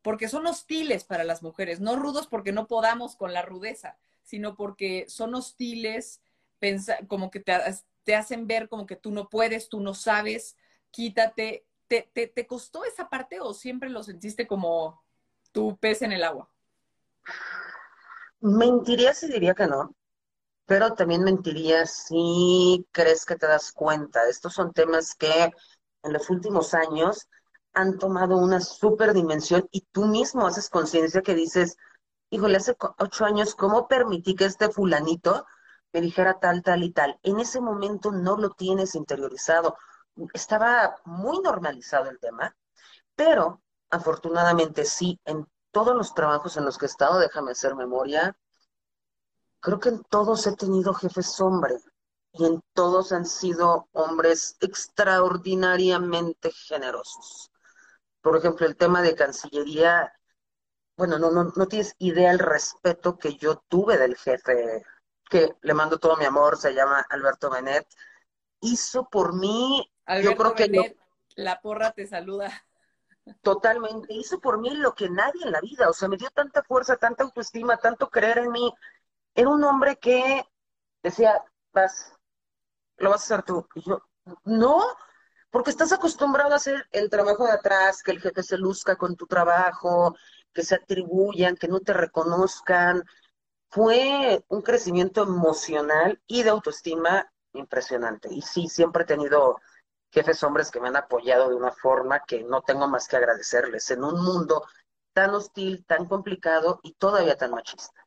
[0.00, 4.54] porque son hostiles para las mujeres, no rudos porque no podamos con la rudeza, sino
[4.54, 6.22] porque son hostiles,
[7.08, 10.56] como que te, hacen ver como que tú no puedes, tú no sabes,
[10.90, 11.66] quítate.
[11.86, 15.04] ¿Te, te costó esa parte o siempre lo sentiste como
[15.52, 16.50] tu pez en el agua?
[18.40, 19.94] Mentiría si diría que no
[20.66, 24.28] pero también mentiría si crees que te das cuenta.
[24.28, 25.52] Estos son temas que
[26.02, 27.28] en los últimos años
[27.74, 31.76] han tomado una super dimensión y tú mismo haces conciencia que dices,
[32.30, 35.46] híjole, hace ocho años, ¿cómo permití que este fulanito
[35.92, 37.18] me dijera tal, tal y tal?
[37.22, 39.76] En ese momento no lo tienes interiorizado.
[40.32, 42.56] Estaba muy normalizado el tema,
[43.16, 48.36] pero afortunadamente sí, en todos los trabajos en los que he estado, déjame hacer memoria,
[49.64, 51.82] creo que en todos he tenido jefes hombres.
[52.36, 57.50] y en todos han sido hombres extraordinariamente generosos.
[58.20, 60.12] Por ejemplo, el tema de Cancillería,
[60.96, 64.82] bueno, no, no, no tienes idea el respeto que yo tuve del jefe,
[65.30, 67.86] que le mando todo mi amor, se llama Alberto Benet,
[68.60, 69.88] hizo por mí,
[70.22, 70.96] yo creo que
[71.36, 72.50] la porra te saluda.
[73.42, 76.62] Totalmente, hizo por mí lo que nadie en la vida, o sea, me dio tanta
[76.64, 78.74] fuerza, tanta autoestima, tanto creer en mí.
[79.34, 80.44] Era un hombre que
[81.02, 81.42] decía,
[81.72, 82.12] vas,
[82.98, 83.66] lo vas a hacer tú.
[83.74, 84.02] Y yo,
[84.44, 84.82] no,
[85.50, 89.16] porque estás acostumbrado a hacer el trabajo de atrás, que el jefe se luzca con
[89.16, 90.16] tu trabajo,
[90.52, 93.04] que se atribuyan, que no te reconozcan.
[93.68, 98.28] Fue un crecimiento emocional y de autoestima impresionante.
[98.32, 99.60] Y sí, siempre he tenido
[100.10, 103.90] jefes hombres que me han apoyado de una forma que no tengo más que agradecerles
[103.90, 104.64] en un mundo
[105.12, 108.03] tan hostil, tan complicado y todavía tan machista.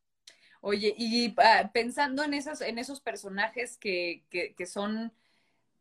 [0.69, 5.13] Oye, y ah, pensando en esos, en esos personajes que, que, que, son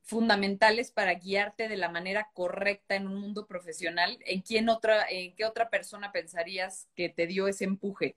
[0.04, 5.34] fundamentales para guiarte de la manera correcta en un mundo profesional, ¿en quién otra, en
[5.34, 8.16] qué otra persona pensarías que te dio ese empuje?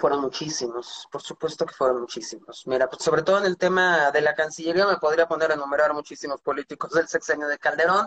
[0.00, 2.66] fueron muchísimos, por supuesto que fueron muchísimos.
[2.66, 5.92] Mira, pues sobre todo en el tema de la Cancillería me podría poner a enumerar
[5.92, 8.06] muchísimos políticos del sexenio de Calderón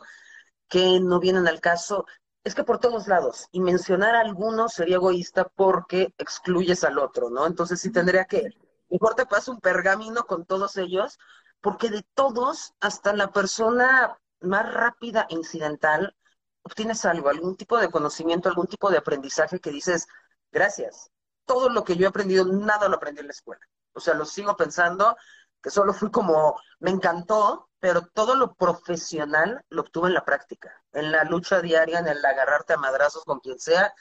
[0.68, 2.08] que no vienen al caso.
[2.44, 7.30] Es que por todos lados, y mencionar a algunos sería egoísta porque excluyes al otro,
[7.30, 7.48] ¿no?
[7.48, 8.50] Entonces sí tendría que,
[8.90, 11.18] mejor te paso un pergamino con todos ellos,
[11.62, 16.16] porque de todos, hasta la persona más rápida e incidental,
[16.64, 20.08] obtienes algo, algún tipo de conocimiento, algún tipo de aprendizaje que dices,
[20.52, 21.12] gracias,
[21.46, 23.66] todo lo que yo he aprendido, nada lo aprendí en la escuela.
[23.94, 25.16] O sea, lo sigo pensando,
[25.62, 30.82] que solo fui como, me encantó, pero todo lo profesional lo obtuve en la práctica,
[30.94, 33.94] en la lucha diaria, en el agarrarte a madrazos con quien sea,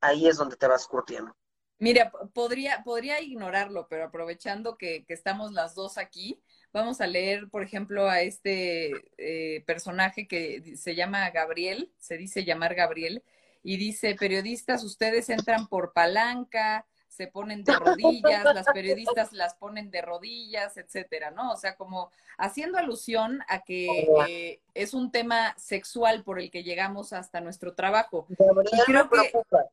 [0.00, 1.36] ahí es donde te vas curtiendo.
[1.78, 7.48] Mira, podría, podría ignorarlo, pero aprovechando que, que estamos las dos aquí, vamos a leer,
[7.48, 13.22] por ejemplo, a este eh, personaje que se llama Gabriel, se dice llamar Gabriel,
[13.62, 19.90] y dice, periodistas, ustedes entran por palanca, se ponen de rodillas, las periodistas las ponen
[19.90, 21.50] de rodillas, etcétera, ¿no?
[21.50, 26.62] O sea, como haciendo alusión a que eh, es un tema sexual por el que
[26.62, 28.28] llegamos hasta nuestro trabajo.
[28.38, 29.64] Gabriel me preocupa.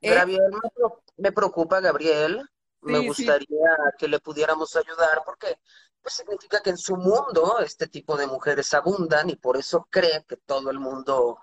[0.00, 0.52] Eh, Gabriel
[1.16, 2.42] me preocupa, Gabriel.
[2.80, 5.56] me gustaría que le pudiéramos ayudar porque
[6.02, 10.24] pues significa que en su mundo este tipo de mujeres abundan y por eso cree
[10.24, 11.38] que todo el mundo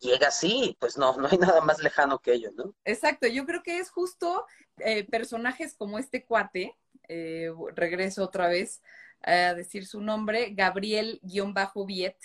[0.00, 2.74] llega así, pues no, no hay nada más lejano que ello, ¿no?
[2.84, 4.44] Exacto, yo creo que es justo
[4.78, 6.76] eh, personajes como este cuate,
[7.08, 8.82] eh, regreso otra vez
[9.22, 12.16] a decir su nombre, Gabriel-Viet,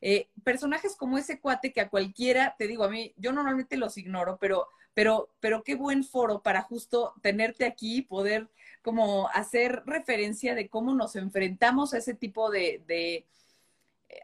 [0.00, 3.98] eh, personajes como ese cuate que a cualquiera, te digo, a mí, yo normalmente los
[3.98, 8.48] ignoro, pero, pero, pero qué buen foro para justo tenerte aquí y poder
[8.82, 13.26] como hacer referencia de cómo nos enfrentamos a ese tipo de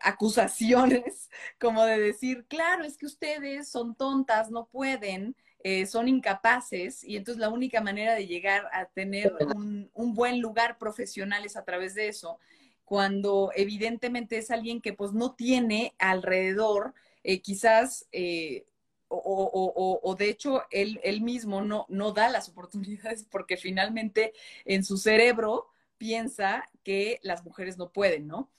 [0.00, 7.04] acusaciones, como de decir, claro, es que ustedes son tontas, no pueden, eh, son incapaces,
[7.04, 11.64] y entonces la única manera de llegar a tener un, buen lugar profesional es a
[11.64, 12.38] través de eso,
[12.84, 18.66] cuando evidentemente es alguien que pues no tiene alrededor, eh, quizás, eh,
[19.08, 24.32] o, de hecho él, él mismo no, no da las oportunidades porque finalmente
[24.64, 28.50] en su cerebro piensa que las mujeres no pueden, ¿no?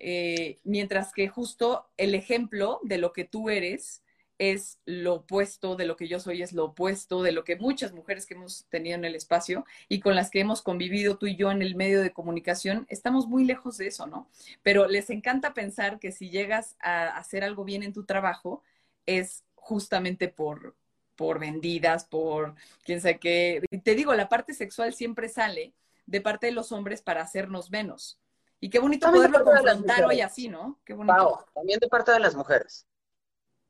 [0.00, 4.02] Eh, mientras que justo el ejemplo de lo que tú eres
[4.38, 7.92] es lo opuesto de lo que yo soy, es lo opuesto de lo que muchas
[7.92, 11.36] mujeres que hemos tenido en el espacio y con las que hemos convivido tú y
[11.36, 14.30] yo en el medio de comunicación, estamos muy lejos de eso, ¿no?
[14.62, 18.62] Pero les encanta pensar que si llegas a hacer algo bien en tu trabajo,
[19.04, 20.74] es justamente por,
[21.16, 23.62] por vendidas, por quién sabe qué.
[23.84, 25.74] Te digo, la parte sexual siempre sale
[26.06, 28.19] de parte de los hombres para hacernos menos.
[28.60, 30.78] Y qué bonito poderlo confrontar hoy así, ¿no?
[30.84, 31.46] Qué bonito.
[31.54, 32.86] también de parte de las mujeres.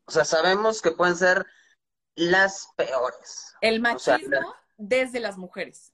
[0.04, 1.46] O sea, sabemos que pueden ser
[2.16, 3.54] las peores.
[3.60, 5.92] El machismo desde las mujeres.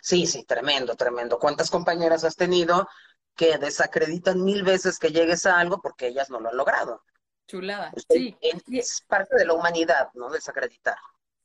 [0.00, 1.38] Sí, sí, tremendo, tremendo.
[1.38, 2.88] ¿Cuántas compañeras has tenido
[3.36, 7.02] que desacreditan mil veces que llegues a algo porque ellas no lo han logrado?
[7.46, 8.36] Chulada, sí.
[8.40, 10.30] Es parte de la humanidad, ¿no?
[10.30, 10.96] Desacreditar.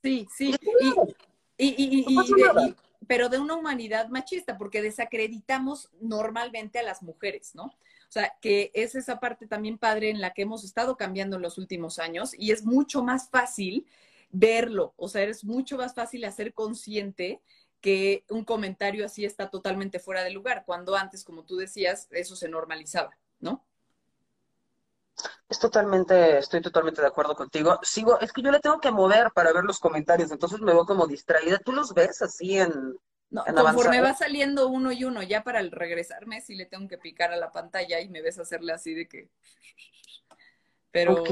[0.02, 0.56] Sí, sí.
[1.58, 2.16] Y, y, y,
[3.10, 7.64] pero de una humanidad machista, porque desacreditamos normalmente a las mujeres, ¿no?
[7.64, 11.42] O sea, que es esa parte también padre en la que hemos estado cambiando en
[11.42, 13.84] los últimos años y es mucho más fácil
[14.30, 17.40] verlo, o sea, es mucho más fácil hacer consciente
[17.80, 22.36] que un comentario así está totalmente fuera de lugar, cuando antes, como tú decías, eso
[22.36, 23.64] se normalizaba, ¿no?
[25.48, 27.78] Es totalmente, estoy totalmente de acuerdo contigo.
[27.82, 30.86] Sigo, es que yo le tengo que mover para ver los comentarios, entonces me veo
[30.86, 31.58] como distraída.
[31.58, 32.96] ¿Tú los ves así en,
[33.30, 36.98] No, conforme va saliendo uno y uno, ya para el regresarme sí le tengo que
[36.98, 39.28] picar a la pantalla y me ves hacerle así de que...
[40.90, 41.24] Pero...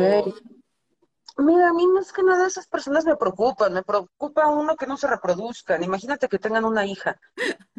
[1.39, 4.97] Mira, a mí más que nada esas personas me preocupan, me preocupa uno que no
[4.97, 7.17] se reproduzcan, imagínate que tengan una hija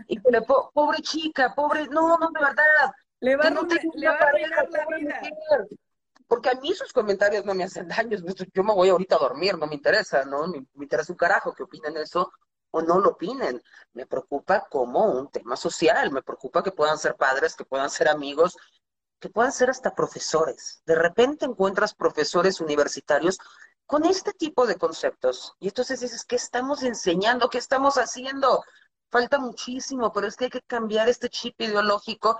[0.08, 4.16] y que le, pobre chica, pobre, no, no, de verdad, le va, a, le va
[4.16, 5.22] a la vida.
[6.30, 8.16] Porque a mí sus comentarios no me hacen daño,
[8.54, 10.48] yo me voy ahorita a dormir, no me interesa, ¿no?
[10.48, 12.32] Me, interesa un carajo que opinen eso
[12.70, 13.64] o no lo opinen.
[13.94, 18.08] Me preocupa como un tema social, me preocupa que puedan ser padres, que puedan ser
[18.08, 18.56] amigos,
[19.20, 20.84] que puedan ser hasta profesores.
[20.86, 23.40] De repente encuentras profesores universitarios
[23.88, 25.56] con este tipo de conceptos.
[25.60, 27.50] Y entonces dices, ¿qué estamos enseñando?
[27.50, 28.64] ¿Qué estamos haciendo?
[29.10, 32.38] Falta muchísimo, pero es que hay que cambiar este chip ideológico,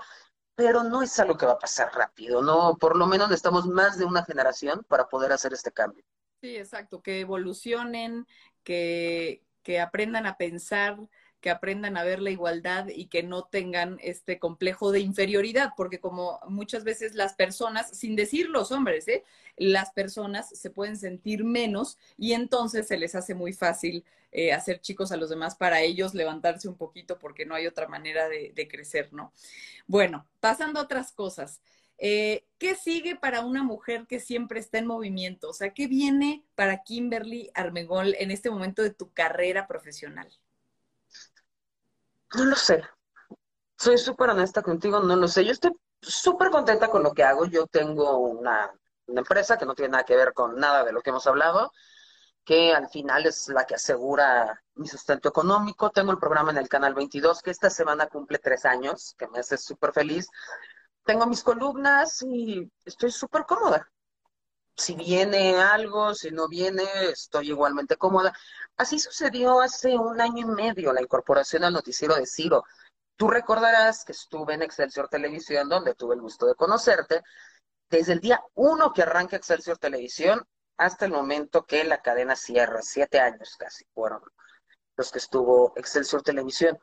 [0.60, 2.76] pero no es algo que va a pasar rápido, ¿no?
[2.76, 6.04] Por lo menos necesitamos más de una generación para poder hacer este cambio.
[6.42, 8.26] Sí, exacto, que evolucionen,
[8.62, 10.98] que, que aprendan a pensar,
[11.40, 15.98] que aprendan a ver la igualdad y que no tengan este complejo de inferioridad, porque
[15.98, 19.24] como muchas veces las personas, sin decir los hombres, ¿eh?
[19.56, 24.80] las personas se pueden sentir menos y entonces se les hace muy fácil eh, hacer
[24.80, 28.68] chicos a los demás para ellos levantarse un poquito porque no hay otra manera de,
[28.68, 29.32] crecer, ¿no?
[29.86, 31.60] Bueno, pasando a otras cosas.
[32.02, 35.50] Eh, ¿Qué sigue para una mujer que siempre está en movimiento?
[35.50, 40.30] O sea, ¿qué viene para Kimberly Armegol en este momento de tu carrera profesional?
[42.34, 42.82] No lo sé.
[43.78, 45.44] Soy súper honesta contigo, no lo sé.
[45.44, 47.46] Yo estoy súper contenta con lo que hago.
[47.46, 48.70] Yo tengo una,
[49.06, 51.72] empresa que no tiene nada que ver con nada de lo que hemos hablado,
[52.44, 55.90] que al final es la que asegura mi sustento económico.
[55.90, 59.40] Tengo el programa en el Canal 22, que esta semana cumple tres años, que me
[59.40, 60.28] hace súper feliz.
[61.04, 63.90] Tengo mis columnas y estoy súper cómoda
[64.76, 68.32] si viene algo, si no viene, estoy igualmente cómoda.
[68.76, 72.64] Así sucedió hace un año y medio la incorporación al noticiero de Ciro.
[73.16, 77.22] Tú recordarás que estuve en Excelsior Televisión, donde tuve el gusto de conocerte.
[77.90, 80.42] Desde el día uno que arranca Excelsior Televisión
[80.78, 84.22] hasta el momento que la cadena cierra, siete años casi fueron
[84.96, 86.78] los que estuvo Excelsior Televisión.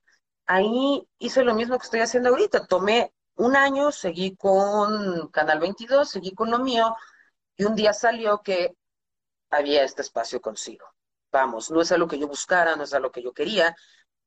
[0.45, 2.67] Ahí hice lo mismo que estoy haciendo ahorita.
[2.67, 6.95] Tomé un año, seguí con Canal 22, seguí con lo mío,
[7.57, 8.75] y un día salió que
[9.49, 10.85] había este espacio consigo.
[11.31, 13.75] Vamos, no es algo que yo buscara, no es algo que yo quería.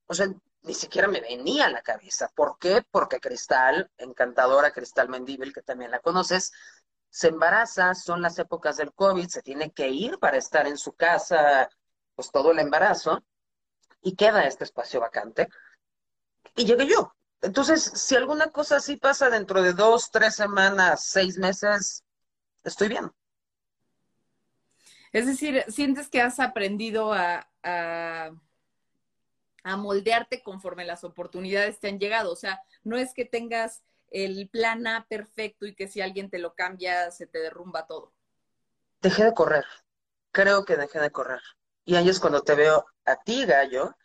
[0.07, 0.29] O sea,
[0.63, 2.31] ni siquiera me venía a la cabeza.
[2.35, 2.83] ¿Por qué?
[2.91, 6.53] Porque Cristal, encantadora Cristal Mendíbil, que también la conoces,
[7.09, 10.93] se embaraza, son las épocas del COVID, se tiene que ir para estar en su
[10.93, 11.69] casa,
[12.15, 13.25] pues todo el embarazo,
[14.03, 15.49] y queda este espacio vacante.
[16.57, 17.15] Y llegué yo.
[17.43, 22.05] Entonces, si alguna cosa así pasa dentro de dos, tres semanas, seis meses,
[22.63, 23.11] estoy bien.
[25.13, 27.47] Es decir, sientes que has aprendido a,
[29.65, 32.33] moldearte conforme las oportunidades te han llegado.
[32.33, 36.39] O sea, no es que tengas el plan A perfecto y que si alguien te
[36.39, 38.13] lo cambia se te derrumba todo.
[39.01, 39.65] Dejé de correr.
[40.33, 41.41] Creo que dejé de correr.
[41.85, 43.97] Y ahí es cuando te veo a ti, gallo.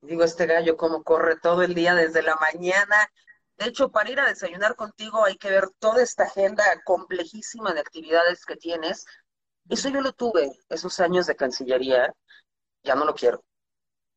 [0.00, 3.10] Digo, este gallo cómo corre todo el día desde la mañana.
[3.56, 7.80] De hecho, para ir a desayunar contigo hay que ver toda esta agenda complejísima de
[7.80, 9.04] actividades que tienes
[9.68, 12.12] eso yo lo tuve, esos años de Cancillería,
[12.82, 13.44] ya no lo quiero.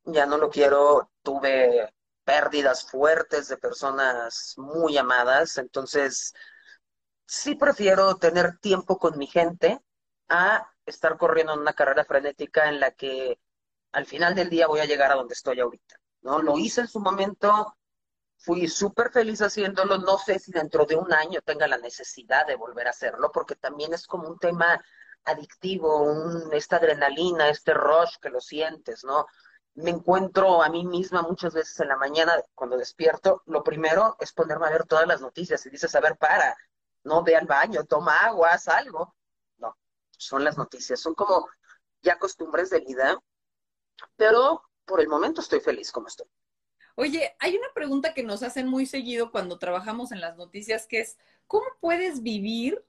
[0.06, 6.34] Ya no lo quiero, tuve pérdidas fuertes de personas muy amadas, entonces
[7.26, 9.80] sí prefiero tener tiempo con mi gente
[10.30, 13.40] a estar corriendo en una carrera frenética en la que
[13.92, 15.96] al final del día voy a llegar a donde estoy ahorita.
[16.22, 16.42] ¿no?
[16.42, 17.76] Lo hice en su momento,
[18.38, 22.56] fui súper feliz haciéndolo, no sé si dentro de un año tenga la necesidad de
[22.56, 24.84] volver a hacerlo, porque también es como un tema
[25.26, 29.26] adictivo, esta adrenalina, este rush que lo sientes, ¿no?
[29.74, 34.32] Me encuentro a mí misma muchas veces en la mañana cuando despierto, lo primero es
[34.32, 36.56] ponerme a ver todas las noticias y dices, a ver, para,
[37.04, 39.16] no ve al baño, toma agua, haz algo.
[39.58, 39.78] No,
[40.12, 41.48] son las noticias, son como
[42.02, 43.20] ya costumbres de vida,
[44.16, 46.28] pero por el momento estoy feliz como estoy.
[46.96, 51.02] Oye, hay una pregunta que nos hacen muy seguido cuando trabajamos en las noticias, que
[51.02, 51.18] es,
[51.48, 52.86] ¿cómo puedes vivir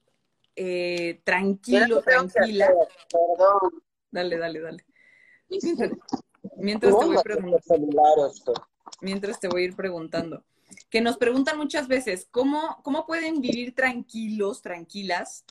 [0.57, 2.72] eh, tranquilo, tranquila.
[4.11, 4.84] Dale, dale, dale.
[6.57, 8.54] Mientras, te voy preguntando.
[9.00, 10.44] Mientras te voy a ir preguntando.
[10.88, 15.44] Que nos preguntan muchas veces, ¿cómo, ¿cómo pueden vivir tranquilos, tranquilas?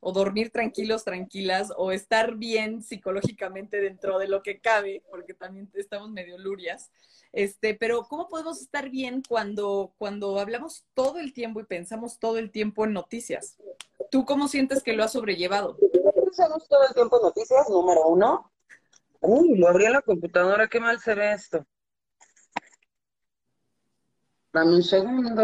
[0.00, 5.70] O dormir tranquilos, tranquilas, o estar bien psicológicamente dentro de lo que cabe, porque también
[5.74, 6.90] estamos medio lurias.
[7.32, 12.36] Este, pero ¿cómo podemos estar bien cuando, cuando hablamos todo el tiempo y pensamos todo
[12.36, 13.56] el tiempo en noticias?
[14.10, 15.78] ¿Tú cómo sientes que lo has sobrellevado?
[16.14, 18.52] Pensamos todo el tiempo en noticias, número uno.
[19.20, 21.64] Uy, lo abrí en la computadora, qué mal se ve esto.
[24.52, 25.42] Dame un segundo.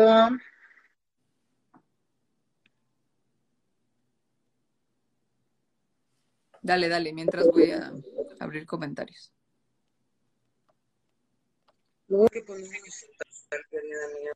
[6.60, 7.94] Dale, dale, mientras voy a
[8.40, 9.32] abrir comentarios.
[12.08, 14.32] ¿Qué podemos hacer, querida mía?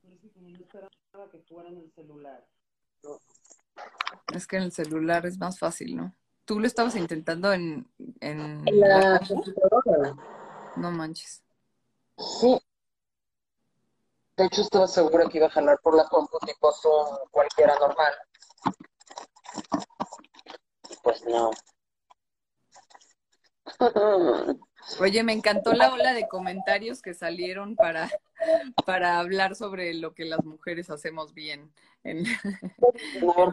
[0.00, 2.46] Parece como no esperaba que fuera en el celular.
[3.02, 3.20] No.
[4.32, 6.14] Es que en el celular es más fácil, ¿no?
[6.44, 10.14] Tú lo estabas intentando en, en En la computadora.
[10.76, 11.42] No manches.
[12.16, 12.56] Sí.
[14.36, 18.14] De hecho, estaba segura que iba a jalar por la compu tipo Zoom cualquiera normal.
[21.02, 21.50] Pues no.
[25.00, 28.10] Oye, me encantó la ola de comentarios que salieron para,
[28.84, 31.72] para hablar sobre lo que las mujeres hacemos bien
[32.04, 32.24] en,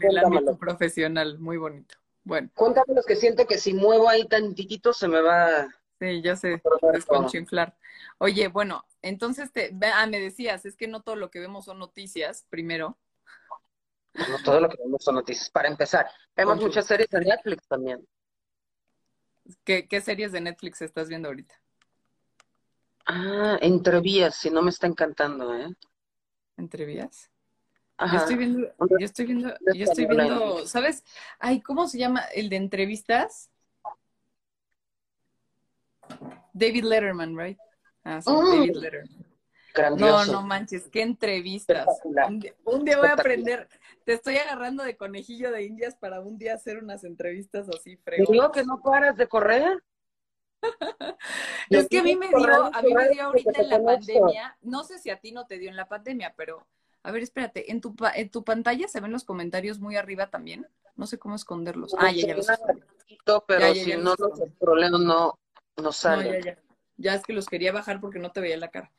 [0.01, 1.39] el ámbito profesional.
[1.39, 1.95] Muy bonito.
[2.23, 5.67] Bueno, Cuéntame los que siento que si muevo ahí tantitito se me va
[5.99, 6.61] sí, ya sé,
[6.93, 7.75] desconchinflar.
[8.17, 11.79] Oye, bueno, entonces te, ah, me decías, es que no todo lo que vemos son
[11.79, 12.97] noticias, primero.
[14.13, 15.49] No todo lo que vemos son noticias.
[15.49, 18.07] Para empezar, vemos muchas series en Netflix también.
[19.63, 21.55] ¿Qué, qué series de Netflix estás viendo ahorita?
[23.05, 25.67] Ah, entrevías, si no me está encantando, ¿eh?
[26.57, 27.29] ¿Entrevías?
[27.99, 28.17] Yo Ajá.
[28.17, 31.03] estoy viendo, yo estoy viendo, yo estoy viendo, ¿sabes?
[31.39, 33.49] Ay, ¿cómo se llama el de entrevistas?
[36.53, 37.57] David Letterman, right?
[38.03, 38.51] Ah, sí, Mm.
[38.51, 39.22] David Letterman.
[39.75, 40.31] No, Grandioso.
[40.33, 41.87] no manches, qué entrevistas.
[42.03, 43.67] Un día, un día voy a aprender.
[44.05, 48.11] Te estoy agarrando de conejillo de indias para un día hacer unas entrevistas así Te
[48.17, 48.51] digo fregonas.
[48.51, 49.83] que no paras de correr.
[51.69, 54.83] Es que a mí me dio, a mí me dio ahorita en la pandemia, no
[54.83, 56.65] sé si a ti no te dio en la pandemia, pero
[57.01, 60.67] a ver, espérate, en tu, en tu pantalla se ven los comentarios muy arriba también.
[60.95, 61.95] No sé cómo esconderlos.
[61.97, 62.47] Ah, ya, ya los
[63.47, 65.37] pero si no los problemas no,
[65.77, 66.33] no No, salen.
[66.43, 66.59] ya, ya.
[66.97, 68.91] Ya es que los quería bajar porque no te veía la cara.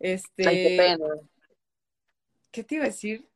[0.00, 1.06] Ay, qué Este, pena.
[2.50, 3.26] ¿qué te iba a decir?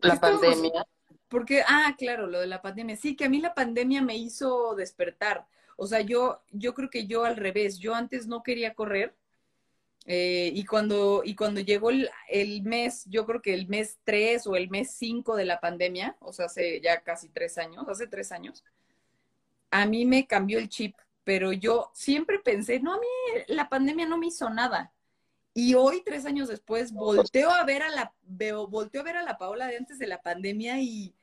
[0.00, 0.86] ¿Qué La estábamos- pandemia.
[1.28, 2.96] Porque, ah, claro, lo de la pandemia.
[2.96, 5.46] Sí, que a mí la pandemia me hizo despertar.
[5.76, 7.78] O sea, yo, yo creo que yo al revés.
[7.78, 9.14] Yo antes no quería correr.
[10.06, 14.46] eh, y cuando, y cuando llegó el, el mes, yo creo que el mes 3
[14.46, 18.06] o el mes 5 de la pandemia, o sea, hace ya casi tres años, hace
[18.06, 18.64] tres años,
[19.70, 20.96] a mí me cambió el chip.
[21.22, 23.06] Pero yo siempre pensé, no, a mí
[23.48, 24.90] la pandemia no me hizo nada.
[25.54, 29.22] Y hoy, tres años después, volteo a ver a la, veo, volteo a ver a
[29.22, 31.14] la Paola de antes de la pandemia y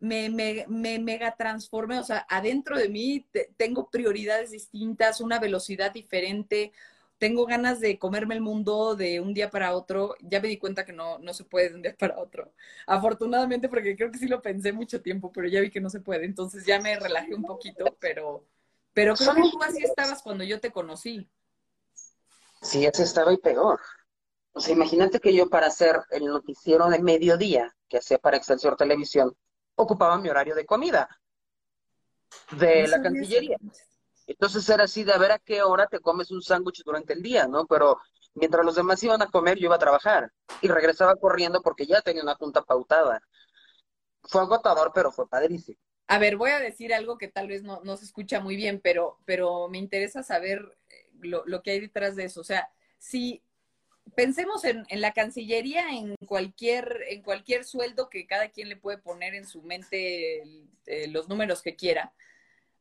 [0.00, 1.98] me, me, me mega transformé.
[1.98, 6.72] O sea, adentro de mí te- tengo prioridades distintas, una velocidad diferente,
[7.18, 10.14] tengo ganas de comerme el mundo de un día para otro.
[10.20, 12.52] Ya me di cuenta que no, no se puede de un día para otro.
[12.86, 16.00] Afortunadamente, porque creo que sí lo pensé mucho tiempo, pero ya vi que no se
[16.00, 16.26] puede.
[16.26, 18.44] Entonces ya me relajé un poquito, pero,
[18.92, 21.28] pero creo que tú así estabas cuando yo te conocí.
[22.64, 23.78] Sí, ese estaba y peor.
[24.52, 28.76] O sea, imagínate que yo para hacer el noticiero de mediodía que hacía para Excelsior
[28.76, 29.36] Televisión,
[29.76, 31.08] ocupaba mi horario de comida
[32.52, 33.58] de No la Cancillería.
[33.60, 33.84] eso.
[34.26, 37.22] Entonces era así de a ver a qué hora te comes un sándwich durante el
[37.22, 37.66] día, ¿no?
[37.66, 37.98] Pero
[38.34, 42.00] mientras los demás iban a comer, yo iba a trabajar y regresaba corriendo porque ya
[42.00, 43.20] tenía una junta pautada.
[44.22, 45.78] Fue agotador, pero fue padrísimo.
[46.06, 48.80] A ver, voy a decir algo que tal vez no, no se escucha muy bien,
[48.82, 50.78] pero, pero me interesa saber
[51.26, 52.40] lo, que hay detrás de eso.
[52.40, 53.42] O sea, si
[54.14, 59.34] pensemos en, la Cancillería, en cualquier, en cualquier sueldo que cada quien le puede poner
[59.34, 60.42] en su mente
[60.86, 62.12] eh, los números que quiera,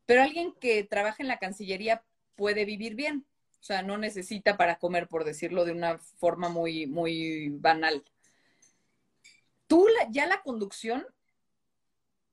[0.05, 2.03] pero alguien que trabaja en la Cancillería
[2.35, 3.25] puede vivir bien.
[3.61, 8.03] O sea, no necesita para comer, por decirlo de una forma muy, muy banal.
[9.67, 11.07] Tú ya la conducción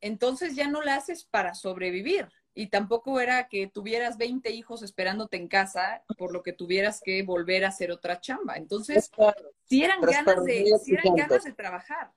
[0.00, 2.28] entonces ya no la haces para sobrevivir.
[2.54, 7.22] Y tampoco era que tuvieras 20 hijos esperándote en casa, por lo que tuvieras que
[7.22, 8.56] volver a hacer otra chamba.
[8.56, 9.10] Entonces,
[9.66, 12.12] si eran ganas de, sí eran ganas de trabajar.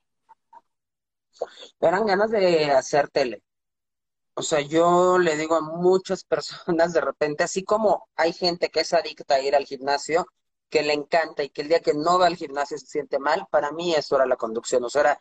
[1.80, 3.44] Eran ganas de hacer tele.
[4.36, 8.82] O sea, yo le digo a muchas personas de repente, así como hay gente que
[8.82, 10.26] es adicta a ir al gimnasio,
[10.70, 13.46] que le encanta y que el día que no va al gimnasio se siente mal,
[13.52, 14.84] para mí eso era la conducción.
[14.84, 15.20] O sea, era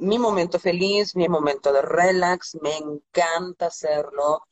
[0.00, 4.46] mi momento feliz, mi momento de relax, me encanta hacerlo.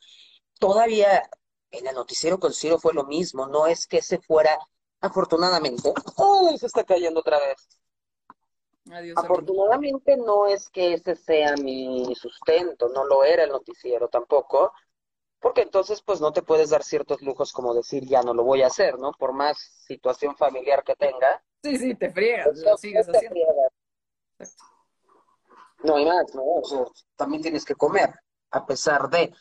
[0.58, 1.28] Todavía
[1.70, 4.58] en el noticiero con Ciro fue lo mismo, no es que se fuera,
[5.00, 5.92] afortunadamente.
[6.16, 6.58] ¡Uy!
[6.58, 7.80] Se está cayendo otra vez.
[8.90, 9.16] Adiós.
[9.16, 9.20] amigo.
[9.20, 14.72] Afortunadamente no es que ese sea mi sustento, no lo era el noticiero tampoco,
[15.40, 18.62] porque entonces pues no te puedes dar ciertos lujos como decir ya no lo voy
[18.62, 19.12] a hacer, ¿no?
[19.12, 21.42] Por más situación familiar que tenga.
[21.62, 23.30] Sí, sí, te friegas, lo sigues haciendo.
[23.30, 23.72] friegas.
[24.38, 24.77] Exacto.
[25.82, 26.42] No hay más, ¿no?
[26.42, 28.14] O también tienes que comer,
[28.50, 29.32] a pesar de...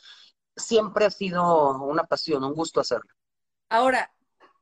[0.55, 3.11] Siempre ha sido una pasión, un gusto hacerlo.
[3.69, 4.11] Ahora,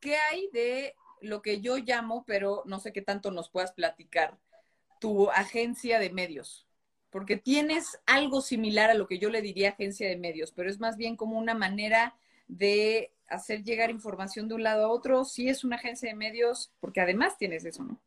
[0.02, 4.38] ¿qué hay de lo que yo llamo, pero no sé qué tanto nos puedas platicar,
[5.00, 6.68] tu agencia de medios.
[7.10, 10.80] Porque tienes algo similar a lo que yo le diría agencia de medios, pero es
[10.80, 12.16] más bien como una manera
[12.48, 15.26] de hacer llegar información de un lado a otro.
[15.26, 18.00] Sí es una agencia de medios, porque además tienes eso, ¿no?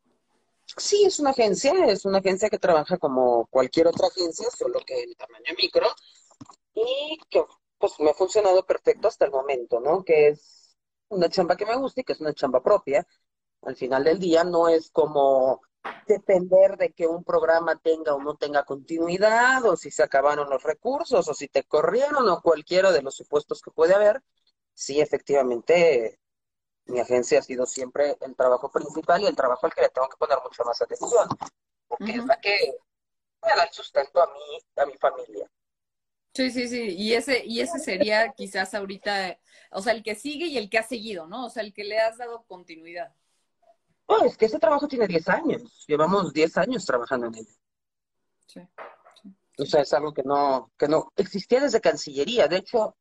[0.77, 5.03] Sí, es una agencia, es una agencia que trabaja como cualquier otra agencia, solo que
[5.03, 5.87] en tamaño micro,
[6.73, 7.43] y que
[7.77, 10.03] pues me ha funcionado perfecto hasta el momento, ¿no?
[10.03, 10.77] Que es
[11.09, 13.05] una chamba que me gusta y que es una chamba propia.
[13.63, 15.61] Al final del día no es como
[16.07, 20.63] depender de que un programa tenga o no tenga continuidad, o si se acabaron los
[20.63, 24.21] recursos, o si te corrieron, o cualquiera de los supuestos que puede haber.
[24.73, 26.19] Sí, efectivamente,
[26.89, 30.09] mi agencia ha sido siempre el trabajo principal y el trabajo al que le tengo
[30.09, 31.27] que poner mucha más atención,
[31.87, 32.77] porque es la que
[33.43, 35.49] me da el sustento a mí, a mi familia.
[36.33, 39.39] Sí, sí, sí, y ese, y ese sería quizás ahorita,
[39.71, 41.45] o sea, el que sigue y el que ha seguido, ¿no?
[41.45, 43.13] O sea, el que le has dado continuidad.
[44.07, 47.47] No, es que ese trabajo tiene 10 años, llevamos 10 años trabajando en él.
[48.47, 48.61] Sí,
[49.21, 49.35] sí.
[49.57, 52.95] O sea, es algo que no, que no existía desde Cancillería, de hecho,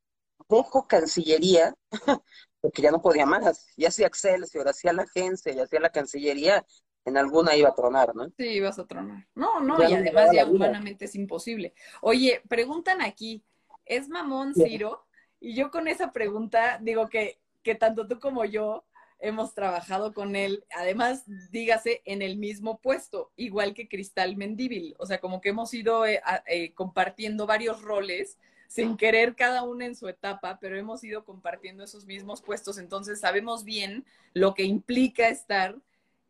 [0.49, 1.75] dejo Cancillería
[2.61, 3.67] porque ya no podía más.
[3.77, 6.65] Ya hacía Excelsior, hacía la agencia, ya hacía la Cancillería,
[7.05, 8.29] en alguna iba a tronar, ¿no?
[8.37, 9.27] Sí, ibas a tronar.
[9.35, 11.75] No, no, y además ya humanamente es imposible.
[12.01, 13.45] Oye, preguntan aquí,
[13.85, 15.07] ¿es mamón Ciro?
[15.41, 18.85] Y yo con esa pregunta digo que, que tanto tú como yo
[19.21, 24.95] hemos trabajado con él, además, dígase, en el mismo puesto, igual que Cristal Mendíbil.
[24.99, 28.39] O sea, como que hemos ido eh, eh, compartiendo varios roles
[28.69, 33.19] sin querer cada una en su etapa, pero hemos ido compartiendo esos mismos puestos, entonces
[33.19, 34.05] sabemos bien
[34.35, 35.77] lo que implica estar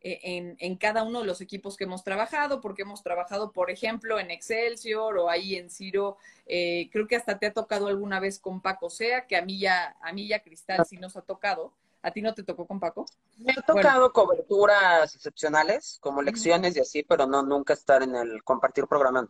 [0.01, 3.69] eh, en, en, cada uno de los equipos que hemos trabajado, porque hemos trabajado, por
[3.69, 6.15] ejemplo, en Excelsior o ahí en Ciro,
[6.45, 9.59] eh, creo que hasta te ha tocado alguna vez con Paco Sea, que a mí
[9.59, 11.73] ya, a mí ya Cristal sí nos ha tocado.
[12.01, 13.05] ¿A ti no te tocó con Paco?
[13.37, 18.41] Me ha tocado coberturas excepcionales, como lecciones y así, pero no nunca estar en el
[18.45, 19.27] compartir programa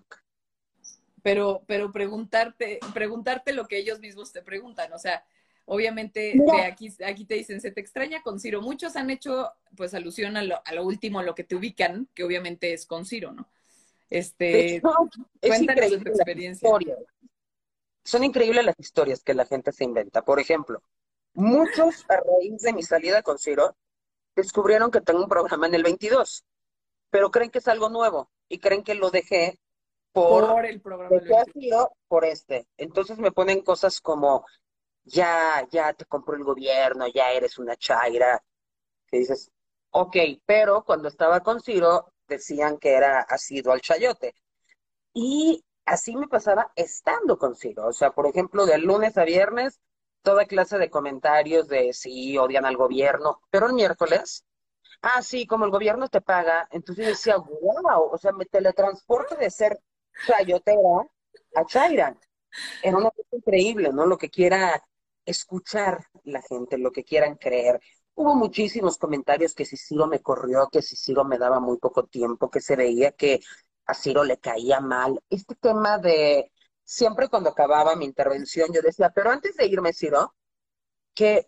[1.24, 5.24] pero, pero preguntarte, preguntarte lo que ellos mismos te preguntan, o sea,
[5.66, 8.62] obviamente de aquí, aquí te dicen, se te extraña con Ciro.
[8.62, 12.08] Muchos han hecho pues alusión a lo, a lo último, a lo que te ubican,
[12.16, 13.48] que obviamente es con Ciro, ¿no?
[14.10, 14.82] Este,
[15.40, 16.70] cuéntanos tu experiencia.
[18.04, 20.24] Son increíbles las historias que la gente se inventa.
[20.24, 20.82] Por ejemplo,
[21.34, 23.76] muchos a raíz de mi salida con Ciro
[24.36, 26.46] descubrieron que tengo un programa en el 22,
[27.12, 29.60] pero creen que es algo nuevo y creen que lo dejé
[30.12, 31.22] por, el programa.
[32.08, 32.68] por este.
[32.78, 34.46] Entonces me ponen cosas como,
[35.04, 38.44] ya, ya te compró el gobierno, ya eres una chaira.
[39.08, 39.52] Que dices,
[39.92, 44.36] ok, pero cuando estaba con Ciro decían que era asido al chayote.
[45.14, 47.88] Y así me pasaba estando con Ciro.
[47.88, 49.80] O sea, por ejemplo, de lunes a viernes,
[50.22, 54.46] toda clase de comentarios de si odian al gobierno, pero el miércoles,
[55.02, 59.50] ah, sí, como el gobierno te paga, entonces decía, wow, o sea, me teletransporto de
[59.50, 59.80] ser
[60.26, 61.08] chayotera
[61.56, 62.18] a chaira.
[62.82, 64.06] Era una cosa increíble, ¿no?
[64.06, 64.84] Lo que quiera
[65.26, 67.80] escuchar la gente, lo que quieran creer.
[68.16, 72.06] Hubo muchísimos comentarios que si Ciro me corrió, que si Ciro me daba muy poco
[72.06, 73.40] tiempo, que se veía que
[73.86, 75.20] a Ciro le caía mal.
[75.30, 76.52] Este tema de
[76.84, 80.34] siempre cuando acababa mi intervención yo decía, pero antes de irme, Ciro,
[81.14, 81.48] que,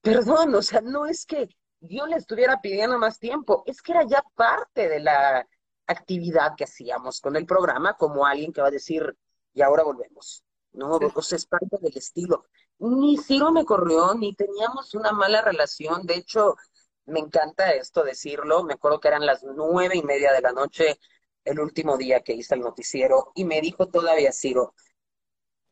[0.00, 1.48] perdón, o sea, no es que
[1.80, 5.46] yo le estuviera pidiendo más tiempo, es que era ya parte de la
[5.86, 9.16] actividad que hacíamos con el programa, como alguien que va a decir,
[9.52, 10.44] y ahora volvemos.
[10.72, 11.34] No, sí.
[11.34, 12.46] es parte del estilo.
[12.78, 16.06] Ni Ciro me corrió, ni teníamos una mala relación.
[16.06, 16.56] De hecho,
[17.04, 18.64] me encanta esto decirlo.
[18.64, 20.98] Me acuerdo que eran las nueve y media de la noche
[21.44, 24.74] el último día que hice el noticiero y me dijo todavía Ciro,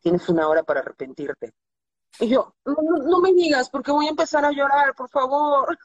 [0.01, 1.55] tienes una hora para arrepentirte.
[2.19, 5.79] Y yo, no, no me digas porque voy a empezar a llorar, por favor.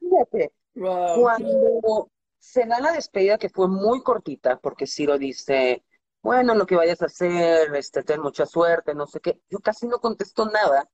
[0.00, 5.84] Fíjate, cuando se da la despedida que fue muy cortita, porque Ciro dice,
[6.22, 9.40] bueno, lo que vayas a hacer, este, ten mucha suerte, no sé qué.
[9.48, 10.88] Yo casi no contesto nada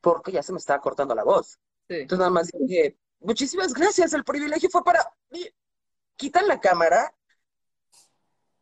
[0.00, 1.58] porque ya se me estaba cortando la voz.
[1.88, 5.00] Entonces nada más dije, muchísimas gracias, el privilegio fue para...
[6.16, 7.12] Quitan la cámara,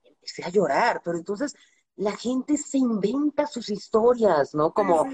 [0.02, 1.54] empecé a llorar, pero entonces
[1.96, 4.72] la gente se inventa sus historias, ¿no?
[4.72, 5.06] Como,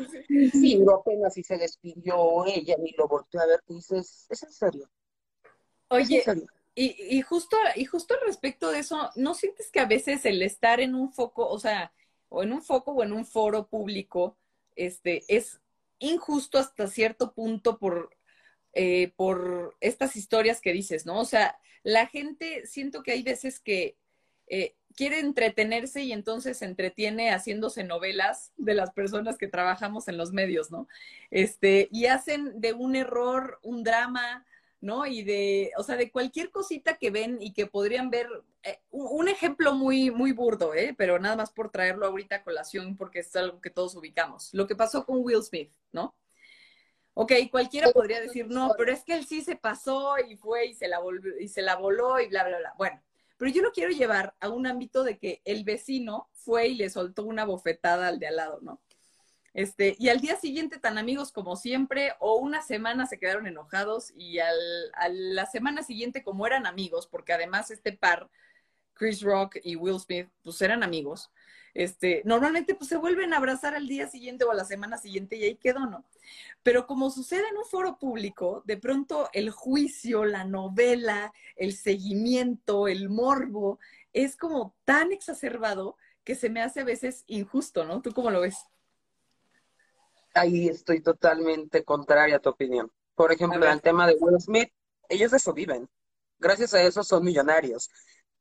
[0.52, 4.52] Ciro apenas si se despidió, ella ni lo volteó a ver, y dices, ¿es en
[4.52, 4.90] serio?
[5.88, 6.24] Oye,
[6.78, 10.94] y, justo, y justo respecto de eso, ¿no sientes que a veces el estar en
[10.94, 11.92] un foco, o sea,
[12.28, 14.36] o en un foco o en un foro público,
[14.74, 15.58] este, es
[15.98, 18.10] injusto hasta cierto punto por,
[18.74, 21.18] eh, por estas historias que dices, ¿no?
[21.18, 23.96] O sea, la gente, siento que hay veces que
[24.48, 30.18] eh, quiere entretenerse y entonces se entretiene haciéndose novelas de las personas que trabajamos en
[30.18, 30.88] los medios, ¿no?
[31.30, 34.44] Este, y hacen de un error un drama,
[34.80, 35.06] ¿no?
[35.06, 38.28] Y de, o sea, de cualquier cosita que ven y que podrían ver,
[38.62, 40.94] eh, un ejemplo muy, muy burdo, ¿eh?
[40.96, 44.50] Pero nada más por traerlo ahorita a colación porque es algo que todos ubicamos.
[44.52, 46.14] Lo que pasó con Will Smith, ¿no?
[47.14, 50.74] Ok, cualquiera podría decir, no, pero es que él sí se pasó y fue y
[50.74, 52.74] se la, volvió, y se la voló y bla, bla, bla.
[52.76, 53.02] Bueno,
[53.38, 56.90] pero yo lo quiero llevar a un ámbito de que el vecino fue y le
[56.90, 58.82] soltó una bofetada al de al lado, ¿no?
[59.56, 64.12] Este, y al día siguiente tan amigos como siempre, o una semana se quedaron enojados
[64.14, 64.54] y al,
[64.92, 68.28] a la semana siguiente como eran amigos, porque además este par,
[68.92, 71.30] Chris Rock y Will Smith, pues eran amigos,
[71.72, 75.36] este, normalmente pues se vuelven a abrazar al día siguiente o a la semana siguiente
[75.36, 76.04] y ahí quedó, ¿no?
[76.62, 82.88] Pero como sucede en un foro público, de pronto el juicio, la novela, el seguimiento,
[82.88, 83.78] el morbo,
[84.12, 88.02] es como tan exacerbado que se me hace a veces injusto, ¿no?
[88.02, 88.66] ¿Tú cómo lo ves?
[90.36, 92.92] Ahí estoy totalmente contraria a tu opinión.
[93.14, 94.70] Por ejemplo, en el tema de Will Smith,
[95.08, 95.88] ellos de eso viven.
[96.38, 97.90] Gracias a eso son millonarios.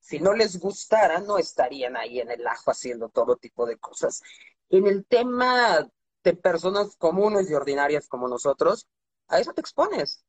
[0.01, 4.21] Si no les gustara, no estarían ahí en el ajo haciendo todo tipo de cosas.
[4.69, 5.89] En el tema
[6.23, 8.87] de personas comunes y ordinarias como nosotros,
[9.29, 10.25] a eso te expones.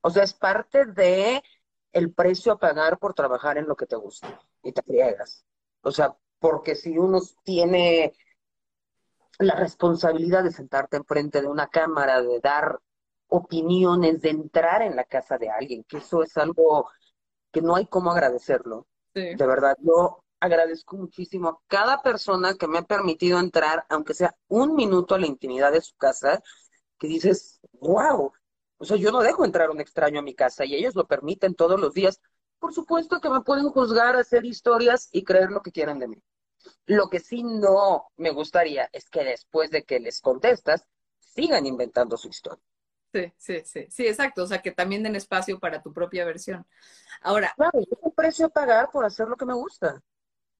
[0.00, 1.42] O sea, es parte de
[1.92, 5.44] el precio a pagar por trabajar en lo que te gusta y te friegas.
[5.82, 8.14] O sea, porque si uno tiene
[9.38, 12.78] la responsabilidad de sentarte enfrente de una cámara, de dar
[13.28, 16.88] opiniones, de entrar en la casa de alguien, que eso es algo
[17.52, 18.86] que no hay cómo agradecerlo.
[19.30, 24.34] De verdad, yo agradezco muchísimo a cada persona que me ha permitido entrar, aunque sea
[24.48, 26.42] un minuto a la intimidad de su casa,
[26.98, 28.32] que dices, wow,
[28.78, 31.54] o sea, yo no dejo entrar un extraño a mi casa y ellos lo permiten
[31.54, 32.20] todos los días.
[32.58, 36.22] Por supuesto que me pueden juzgar, hacer historias y creer lo que quieran de mí.
[36.86, 40.86] Lo que sí no me gustaría es que después de que les contestas,
[41.18, 42.62] sigan inventando su historia.
[43.12, 44.42] Sí, sí, sí, sí, exacto.
[44.42, 46.66] O sea, que también den espacio para tu propia versión.
[47.20, 47.52] Ahora.
[47.56, 50.02] Claro, es un precio a pagar por hacer lo que me gusta.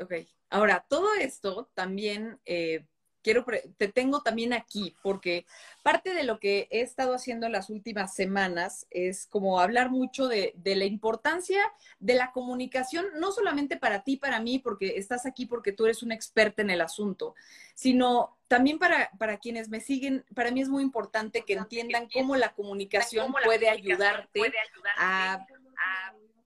[0.00, 0.12] Ok.
[0.50, 2.86] Ahora, todo esto también eh,
[3.25, 3.45] quiero,
[3.79, 5.47] te tengo también aquí, porque
[5.83, 10.29] parte de lo que he estado haciendo en las últimas semanas es como hablar mucho
[10.29, 11.61] de, de, la importancia
[11.99, 16.03] de la comunicación, no solamente para ti, para mí, porque estás aquí porque tú eres
[16.03, 17.35] una experta en el asunto,
[17.75, 22.37] sino también para, para quienes me siguen, para mí es muy importante que entiendan cómo
[22.37, 24.53] la comunicación puede ayudarte
[24.99, 25.47] a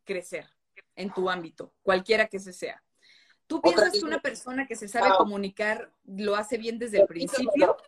[0.05, 0.49] crecer
[0.95, 2.83] en tu ámbito, cualquiera que ese sea.
[3.49, 7.79] ¿Tú piensas que una persona que se sabe comunicar lo hace bien desde el principio?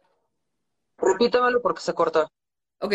[0.97, 2.33] Repítamelo porque se corta.
[2.81, 2.95] Ok.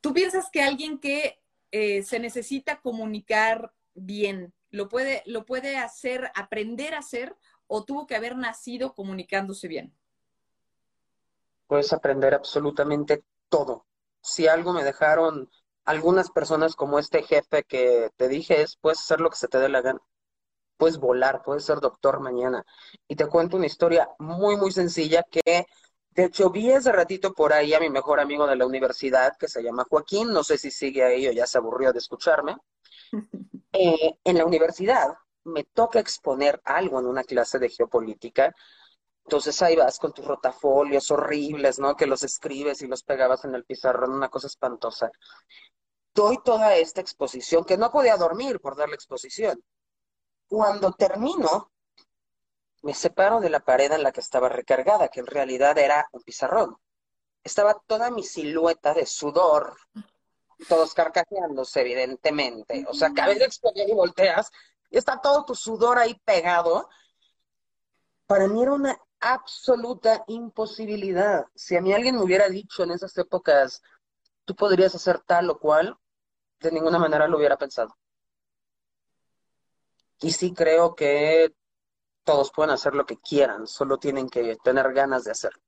[0.00, 6.32] ¿Tú piensas que alguien que eh, se necesita comunicar bien, lo puede, lo puede hacer,
[6.34, 9.94] aprender a hacer, o tuvo que haber nacido comunicándose bien?
[11.66, 13.84] Puedes aprender absolutamente todo.
[14.22, 15.50] Si algo me dejaron
[15.84, 19.58] algunas personas como este jefe que te dije es, puedes hacer lo que se te
[19.58, 20.00] dé la gana
[20.76, 22.64] puedes volar, puedes ser doctor mañana.
[23.08, 25.66] Y te cuento una historia muy, muy sencilla que,
[26.10, 29.48] de hecho, vi hace ratito por ahí a mi mejor amigo de la universidad, que
[29.48, 32.56] se llama Joaquín, no sé si sigue ahí o ya se aburrió de escucharme.
[33.76, 38.54] Eh, en la universidad me toca exponer algo en una clase de geopolítica.
[39.24, 41.96] Entonces ahí vas con tus rotafolios horribles, ¿no?
[41.96, 45.10] Que los escribes y los pegabas en el pizarrón, una cosa espantosa.
[46.14, 49.60] Doy toda esta exposición, que no podía dormir por dar la exposición.
[50.54, 51.72] Cuando termino,
[52.84, 56.22] me separo de la pared en la que estaba recargada, que en realidad era un
[56.22, 56.76] pizarrón.
[57.42, 59.76] Estaba toda mi silueta de sudor,
[60.68, 62.86] todos carcajeándose, evidentemente.
[62.88, 64.52] O sea, cada vez que y volteas,
[64.90, 66.88] y está todo tu sudor ahí pegado.
[68.26, 71.46] Para mí era una absoluta imposibilidad.
[71.56, 73.82] Si a mí alguien me hubiera dicho en esas épocas,
[74.44, 75.98] tú podrías hacer tal o cual,
[76.60, 77.96] de ninguna manera lo hubiera pensado.
[80.24, 81.54] Y sí creo que
[82.24, 85.60] todos pueden hacer lo que quieran, solo tienen que tener ganas de hacerlo.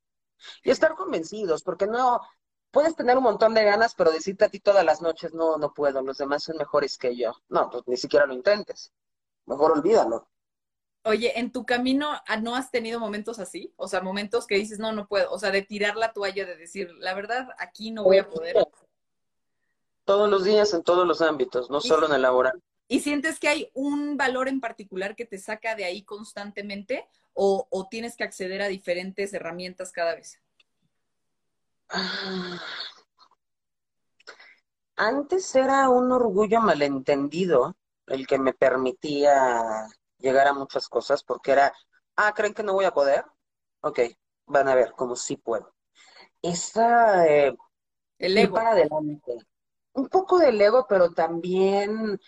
[0.65, 2.23] Y estar convencidos, porque no,
[2.71, 5.75] puedes tener un montón de ganas, pero decirte a ti todas las noches, no, no
[5.75, 7.33] puedo, los demás son mejores que yo.
[7.51, 8.95] No, pues ni siquiera lo intentes.
[9.45, 10.27] Mejor olvídalo.
[11.05, 13.75] Oye, ¿en tu camino ah, no has tenido momentos así?
[13.77, 15.31] O sea, momentos que dices, no, no puedo.
[15.33, 18.57] O sea, de tirar la toalla, de decir, la verdad, aquí no voy a poder.
[20.07, 22.63] Todos los días, en todos los ámbitos, no solo en el laboral.
[22.89, 27.87] ¿Y sientes que hay un valor en particular que te saca de ahí constantemente o,
[27.91, 30.41] tienes que acceder a diferentes herramientas cada vez?
[31.89, 32.61] Ah.
[34.97, 37.77] Antes era un orgullo malentendido
[38.07, 39.87] el que me permitía
[40.19, 41.75] llegar a muchas cosas porque era,
[42.17, 43.25] ah, ¿creen que no voy a poder?
[43.81, 44.01] Ok,
[44.47, 45.75] van a ver como sí puedo.
[46.41, 47.55] Esa, eh,
[48.19, 48.55] el ego.
[48.55, 49.37] para adelante.
[49.93, 52.19] Un poco del ego, pero también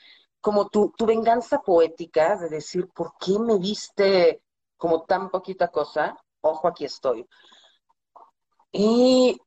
[0.40, 4.42] como tu, tu venganza poética de decir, ¿por qué me viste
[4.76, 6.16] como tan poquita cosa?
[6.40, 7.26] Ojo, aquí estoy.
[8.72, 9.38] Y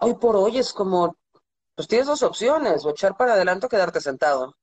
[0.00, 1.16] hoy por hoy es como,
[1.74, 4.56] pues tienes dos opciones, o echar para adelante o quedarte sentado.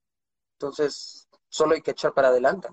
[0.53, 2.69] Entonces, solo hay que echar para adelante.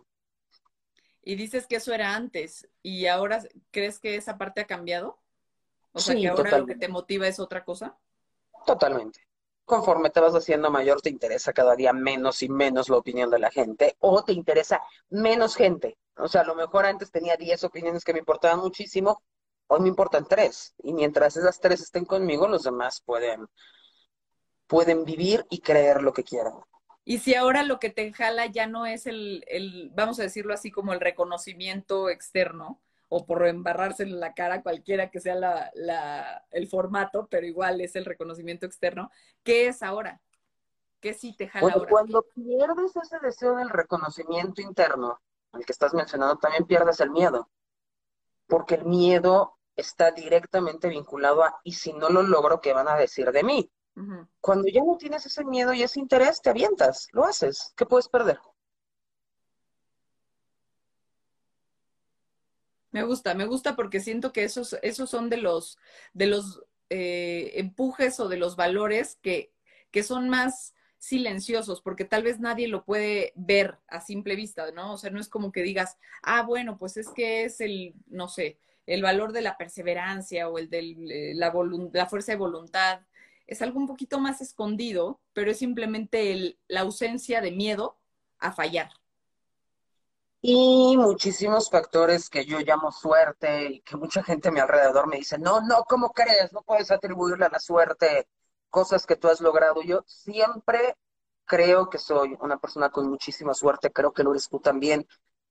[1.22, 3.40] Y dices que eso era antes, ¿y ahora
[3.70, 5.18] crees que esa parte ha cambiado?
[5.92, 7.96] O sea, Sí, que ahora lo que te motiva es otra cosa.
[8.66, 9.20] Totalmente.
[9.72, 13.38] Conforme te vas haciendo mayor, te interesa cada día menos y menos la opinión de
[13.38, 15.96] la gente o te interesa menos gente.
[16.18, 19.22] O sea, a lo mejor antes tenía 10 opiniones que me importaban muchísimo,
[19.68, 20.74] hoy me importan tres.
[20.82, 23.48] Y mientras esas tres estén conmigo, los demás pueden,
[24.66, 26.52] pueden vivir y creer lo que quieran.
[27.06, 30.52] Y si ahora lo que te jala ya no es el, el, vamos a decirlo
[30.52, 32.82] así, como el reconocimiento externo,
[33.14, 37.82] o por embarrarse en la cara cualquiera que sea la, la, el formato, pero igual
[37.82, 39.10] es el reconocimiento externo,
[39.42, 40.22] ¿qué es ahora?
[40.98, 41.90] ¿Qué sí te jala Bueno, ahora?
[41.90, 45.20] cuando pierdes ese deseo del reconocimiento interno,
[45.52, 47.50] al que estás mencionando, también pierdes el miedo,
[48.46, 52.96] porque el miedo está directamente vinculado a, y si no lo logro, ¿qué van a
[52.96, 53.70] decir de mí?
[54.40, 57.74] Cuando ya no tienes ese miedo y ese interés, te avientas, lo haces.
[57.76, 58.40] ¿Qué puedes perder?
[62.92, 65.78] Me gusta, me gusta porque siento que esos, esos son de los,
[66.12, 69.52] de los eh, empujes o de los valores que,
[69.90, 74.92] que son más silenciosos, porque tal vez nadie lo puede ver a simple vista, ¿no?
[74.94, 78.28] O sea, no es como que digas, ah, bueno, pues es que es el, no
[78.28, 83.00] sé, el valor de la perseverancia o el de la, volun- la fuerza de voluntad.
[83.46, 87.98] Es algo un poquito más escondido, pero es simplemente el- la ausencia de miedo
[88.38, 88.90] a fallar.
[90.44, 95.18] Y muchísimos factores que yo llamo suerte y que mucha gente a mi alrededor me
[95.18, 96.52] dice, no, no, ¿cómo crees?
[96.52, 98.28] No puedes atribuirle a la suerte
[98.68, 99.82] cosas que tú has logrado.
[99.82, 100.96] Yo siempre
[101.44, 105.06] creo que soy una persona con muchísima suerte, creo que lo eres tú también,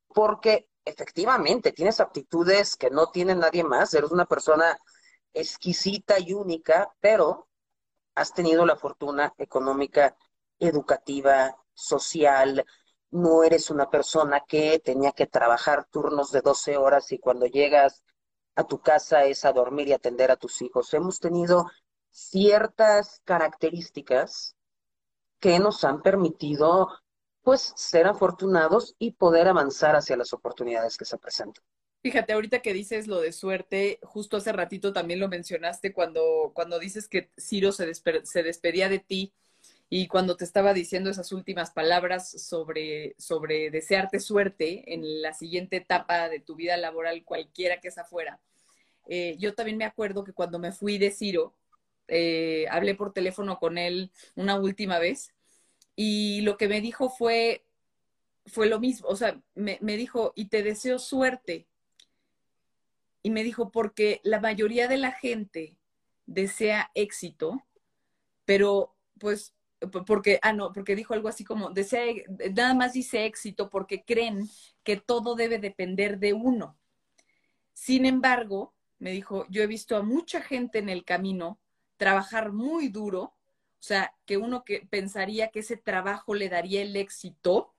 [0.07, 4.77] porque efectivamente tienes aptitudes que no tiene nadie más, eres una persona
[5.33, 7.47] exquisita y única, pero
[8.15, 10.17] has tenido la fortuna económica,
[10.59, 12.65] educativa, social,
[13.11, 18.03] no eres una persona que tenía que trabajar turnos de 12 horas y cuando llegas
[18.55, 20.93] a tu casa es a dormir y atender a tus hijos.
[20.93, 21.69] Hemos tenido
[22.09, 24.55] ciertas características
[25.39, 26.89] que nos han permitido
[27.41, 31.63] pues ser afortunados y poder avanzar hacia las oportunidades que se presentan.
[32.03, 36.79] Fíjate, ahorita que dices lo de suerte, justo hace ratito también lo mencionaste cuando, cuando
[36.79, 39.33] dices que Ciro se, se despedía de ti
[39.93, 45.75] y cuando te estaba diciendo esas últimas palabras sobre, sobre desearte suerte en la siguiente
[45.75, 48.39] etapa de tu vida laboral, cualquiera que esa fuera.
[49.09, 51.57] Eh, yo también me acuerdo que cuando me fui de Ciro,
[52.07, 55.33] eh, hablé por teléfono con él una última vez
[55.93, 57.65] y lo que me dijo fue,
[58.45, 61.67] fue lo mismo, o sea, me, me dijo, y te deseo suerte
[63.23, 65.75] y me dijo, porque la mayoría de la gente
[66.27, 67.61] desea éxito,
[68.45, 69.53] pero pues,
[70.05, 72.13] porque, ah, no, porque dijo algo así como, desea,
[72.53, 74.47] nada más dice éxito porque creen
[74.83, 76.77] que todo debe depender de uno.
[77.73, 81.59] Sin embargo, me dijo, yo he visto a mucha gente en el camino
[81.97, 86.95] trabajar muy duro, o sea, que uno que pensaría que ese trabajo le daría el
[86.95, 87.73] éxito,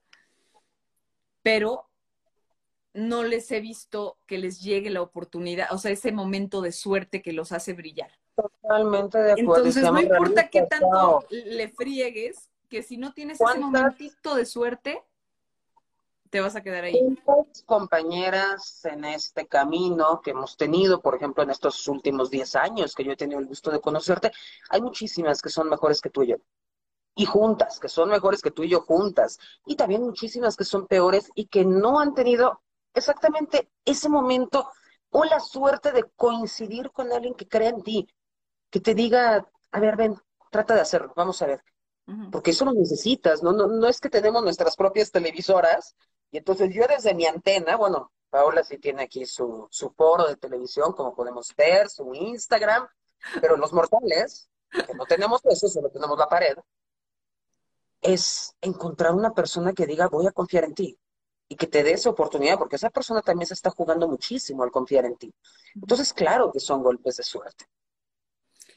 [1.41, 1.89] pero
[2.93, 7.21] no les he visto que les llegue la oportunidad, o sea, ese momento de suerte
[7.21, 8.11] que los hace brillar.
[8.35, 9.65] Totalmente de acuerdo.
[9.65, 14.45] Entonces, no importa qué tanto le friegues, que si no tienes ese ¿Cuántas momentito de
[14.45, 15.03] suerte,
[16.33, 17.15] te vas a quedar ahí.
[17.23, 22.95] ¿Cuántas compañeras en este camino que hemos tenido, por ejemplo, en estos últimos 10 años
[22.95, 24.31] que yo he tenido el gusto de conocerte,
[24.71, 26.37] hay muchísimas que son mejores que tú y yo.
[27.15, 29.37] Y juntas, que son mejores que tú y yo juntas.
[29.67, 32.61] Y también muchísimas que son peores y que no han tenido
[32.95, 34.67] exactamente ese momento
[35.11, 38.07] o la suerte de coincidir con alguien que crea en ti,
[38.73, 40.15] que te diga, a ver, ven,
[40.51, 41.63] trata de hacerlo, vamos a ver
[42.31, 43.53] porque eso lo necesitas, ¿no?
[43.53, 45.95] No, no es que tenemos nuestras propias televisoras
[46.31, 50.35] y entonces yo desde mi antena, bueno, Paola sí tiene aquí su, su foro de
[50.35, 52.87] televisión, como podemos ver, su Instagram,
[53.39, 56.57] pero los mortales, que no tenemos eso, solo tenemos la pared,
[58.01, 60.99] es encontrar una persona que diga, voy a confiar en ti
[61.47, 64.71] y que te dé esa oportunidad, porque esa persona también se está jugando muchísimo al
[64.71, 65.33] confiar en ti.
[65.75, 67.65] Entonces, claro que son golpes de suerte.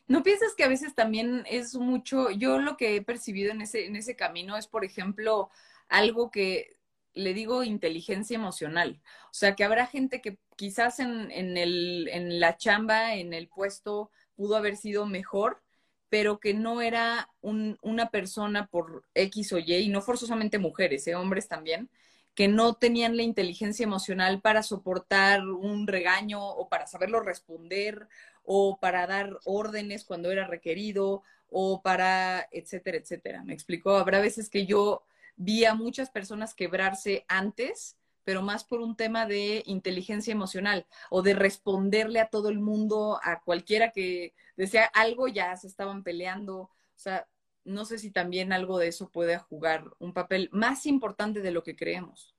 [0.09, 3.87] ¿No piensas que a veces también es mucho, yo lo que he percibido en ese,
[3.87, 5.51] en ese camino es, por ejemplo,
[5.89, 6.77] algo que
[7.15, 9.01] le digo inteligencia emocional.
[9.25, 13.49] O sea, que habrá gente que quizás en, en, el, en la chamba, en el
[13.49, 15.63] puesto, pudo haber sido mejor,
[16.09, 21.07] pero que no era un, una persona por X o Y, y no forzosamente mujeres,
[21.09, 21.15] ¿eh?
[21.15, 21.91] hombres también,
[22.35, 28.09] que no tenían la inteligencia emocional para soportar un regaño o para saberlo responder
[28.47, 33.43] o para dar órdenes cuando era requerido o para, etcétera, etcétera.
[33.45, 33.97] ¿Me explicó?
[33.97, 35.03] Habrá veces que yo
[35.37, 41.23] vi a muchas personas quebrarse antes, pero más por un tema de inteligencia emocional o
[41.23, 46.57] de responderle a todo el mundo, a cualquiera que decía algo, ya se estaban peleando.
[46.59, 47.29] O sea,
[47.65, 51.63] no sé si también algo de eso puede jugar un papel más importante de lo
[51.63, 52.35] que creemos.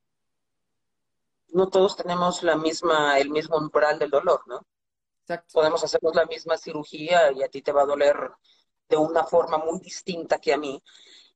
[1.50, 4.66] No todos tenemos la misma, el mismo umbral del dolor, ¿no?
[5.54, 8.16] Podemos hacernos la misma cirugía y a ti te va a doler
[8.90, 10.82] de una forma muy distinta que a mí.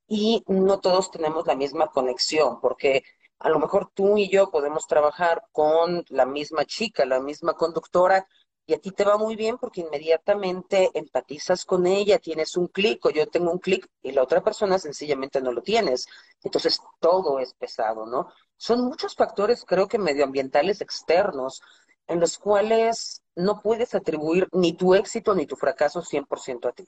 [0.08, 3.04] Y no todos tenemos la misma conexión, porque
[3.40, 8.28] a lo mejor tú y yo podemos trabajar con la misma chica, la misma conductora,
[8.66, 13.06] y a ti te va muy bien porque inmediatamente empatizas con ella, tienes un clic
[13.06, 16.08] o yo tengo un clic y la otra persona sencillamente no lo tienes.
[16.44, 18.32] Entonces todo es pesado, ¿no?
[18.58, 21.62] Son muchos factores, creo que medioambientales externos,
[22.08, 26.88] en los cuales no puedes atribuir ni tu éxito ni tu fracaso 100% a ti.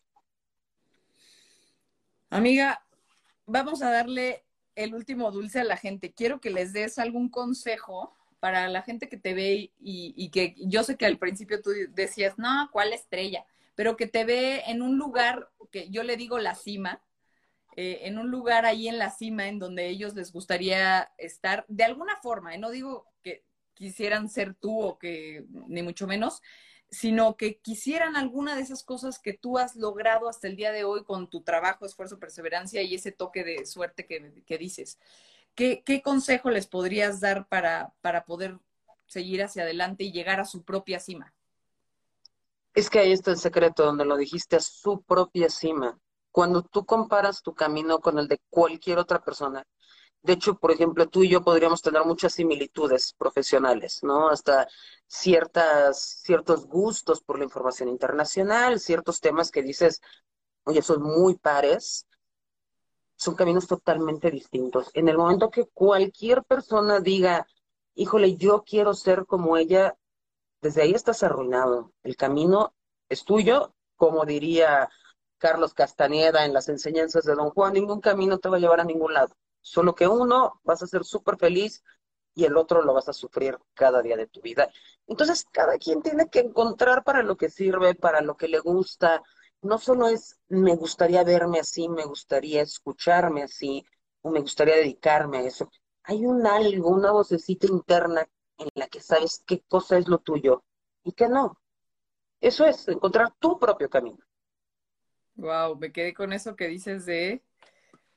[2.29, 2.83] Amiga,
[3.45, 6.13] vamos a darle el último dulce a la gente.
[6.13, 10.83] Quiero que les des algún consejo para la gente que te ve y, que yo
[10.83, 13.45] sé que al principio tú decías, no, ¿cuál estrella?
[13.75, 17.01] Pero que te ve en un lugar que yo le digo la cima,
[17.75, 21.83] eh, en un lugar ahí en la cima en donde ellos les gustaría estar, de
[21.83, 26.41] alguna forma, y no digo que quisieran ser tú o que, ni mucho menos,
[26.89, 30.84] sino que quisieran alguna de esas cosas que tú has logrado hasta el día de
[30.84, 34.99] hoy con tu trabajo, esfuerzo, perseverancia y ese toque de suerte que, que dices.
[35.55, 38.57] ¿Qué, consejo les podrías dar para, para poder
[39.05, 41.34] seguir hacia adelante y llegar a su propia cima?
[42.74, 45.99] Es que ahí está el secreto, donde lo dijiste, a su propia cima.
[46.32, 49.63] Cuando tú comparas tu camino con el de cualquier otra persona,
[50.24, 54.30] de hecho, por ejemplo, tú y yo podríamos tener muchas similitudes profesionales, ¿no?
[54.30, 54.67] Hasta
[55.05, 60.01] ciertas, ciertos gustos por la información internacional, ciertos temas que dices,
[60.63, 62.07] oye, son muy pares,
[63.17, 64.89] son caminos totalmente distintos.
[64.93, 67.45] En el momento que cualquier persona diga,
[67.95, 69.97] híjole, yo quiero ser como ella,
[70.61, 71.91] desde ahí estás arruinado.
[72.01, 72.74] El camino
[73.09, 74.89] es tuyo, como diría
[75.38, 78.86] Carlos Castañeda en las enseñanzas de Don Juan, ningún camino te va a llevar a
[78.86, 79.36] ningún lado.
[79.64, 81.84] Solo que uno vas a ser súper feliz
[82.36, 84.70] y el otro lo vas a sufrir cada día de tu vida.
[85.07, 89.24] Entonces, cada quien tiene que encontrar para lo que sirve, para lo que le gusta,
[89.61, 93.86] no solo es me gustaría verme así, me gustaría escucharme así,
[94.22, 95.72] o me gustaría dedicarme a eso.
[96.03, 100.64] Hay un algo, una vocecita interna en la que sabes qué cosa es lo tuyo
[101.03, 101.57] y qué no.
[102.41, 104.20] Eso es encontrar tu propio camino.
[105.36, 107.41] Wow, me quedé con eso que dices de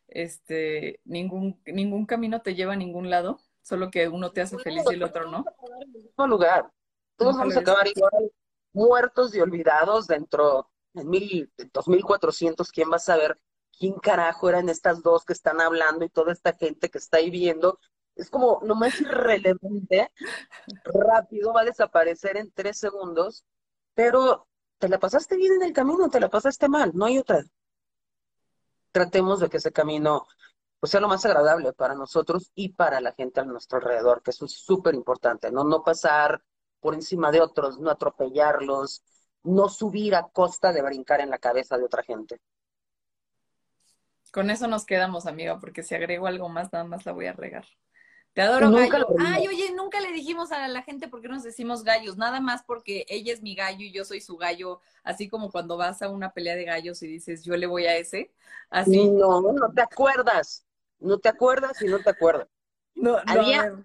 [0.09, 4.84] este ningún ningún camino te lleva a ningún lado, solo que uno te hace feliz
[4.90, 5.44] y el otro no.
[5.62, 6.70] En el mismo lugar.
[7.16, 8.30] Todos vamos a acabar igual,
[8.72, 13.38] muertos y olvidados dentro en mil, 2400, ¿quién va a saber
[13.78, 17.30] quién carajo eran estas dos que están hablando y toda esta gente que está ahí
[17.30, 17.78] viendo?
[18.14, 20.11] Es como lo más irrelevante,
[20.84, 23.44] rápido, va a desaparecer en tres segundos,
[23.94, 24.46] pero
[24.78, 27.44] te la pasaste bien en el camino, te la pasaste mal, no hay otra.
[28.93, 30.26] Tratemos de que ese camino
[30.80, 34.30] pues, sea lo más agradable para nosotros y para la gente a nuestro alrededor, que
[34.30, 35.64] eso es súper importante, ¿no?
[35.64, 36.43] No pasar
[36.80, 39.03] por encima de otros, no atropellarlos,
[39.43, 42.41] no subir a costa de brincar en la cabeza de otra gente.
[44.32, 47.32] Con eso nos quedamos, amiga, porque si agrego algo más, nada más la voy a
[47.32, 47.64] regar.
[48.37, 49.07] Te adoro, gallo.
[49.18, 52.62] Ay, oye, nunca le dijimos a la gente por qué nos decimos gallos, nada más
[52.64, 56.11] porque ella es mi gallo y yo soy su gallo, así como cuando vas a
[56.11, 58.34] una pelea de gallos y dices, yo le voy a ese.
[58.68, 59.09] Así.
[59.09, 60.66] No, no te acuerdas,
[60.99, 62.47] no te acuerdas y no te acuerdas.
[62.95, 63.82] No, Había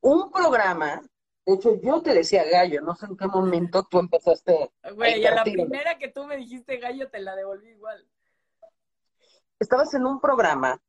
[0.00, 1.02] un programa
[1.44, 4.72] de hecho, yo te decía gallo, no sé en qué momento tú empezaste.
[4.94, 8.08] Güey, a, a la primera que tú me dijiste gallo, te la devolví igual.
[9.60, 10.80] Estabas en un programa,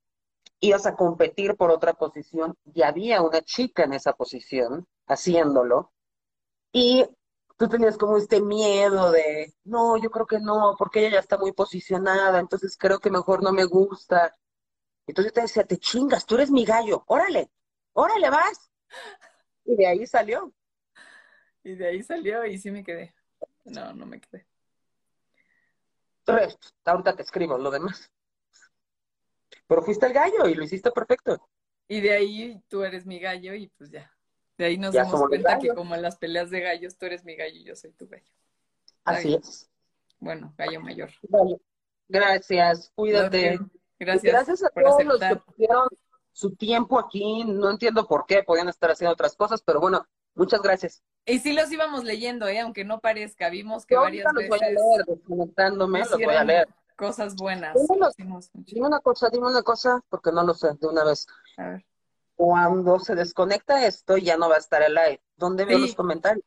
[0.59, 5.91] ibas a competir por otra posición y había una chica en esa posición haciéndolo.
[6.71, 7.05] Y
[7.57, 11.37] tú tenías como este miedo de, no, yo creo que no, porque ella ya está
[11.37, 14.35] muy posicionada, entonces creo que mejor no me gusta.
[15.07, 17.49] Entonces yo te decía, te chingas, tú eres mi gallo, órale,
[17.93, 18.71] órale, vas.
[19.65, 20.53] Y de ahí salió.
[21.63, 23.13] Y de ahí salió y sí me quedé.
[23.65, 24.47] No, no me quedé.
[26.25, 28.11] Entonces, ahorita te escribo lo demás.
[29.67, 31.49] Pero fuiste el gallo y lo hiciste perfecto.
[31.87, 34.11] Y de ahí tú eres mi gallo y pues ya.
[34.57, 37.23] De ahí nos Ya los cuenta que como en las peleas de gallos, tú eres
[37.23, 38.31] mi gallo y yo soy tu gallo.
[39.03, 39.69] Así es.
[40.19, 41.11] Bueno, gallo mayor.
[41.29, 41.57] Vale.
[42.07, 43.59] Gracias, cuídate.
[43.99, 45.87] Gracias, gracias a por todos los que pusieron
[46.31, 47.43] su tiempo aquí.
[47.45, 51.03] No entiendo por qué, podían estar haciendo otras cosas, pero bueno, muchas gracias.
[51.25, 52.59] Y sí los íbamos leyendo, ¿eh?
[52.59, 53.49] aunque no parezca.
[53.49, 56.67] Vimos que Yo varias los voy a veces leer, desconectándome, los voy a leer.
[56.97, 57.75] Cosas buenas.
[58.53, 61.27] Dime una cosa, dime una cosa, porque no lo sé de una vez.
[61.57, 61.85] A ver.
[62.35, 65.21] Cuando se desconecta esto, ya no va a estar el live.
[65.37, 65.85] ¿Dónde veo Sí.
[65.87, 66.43] los comentarios?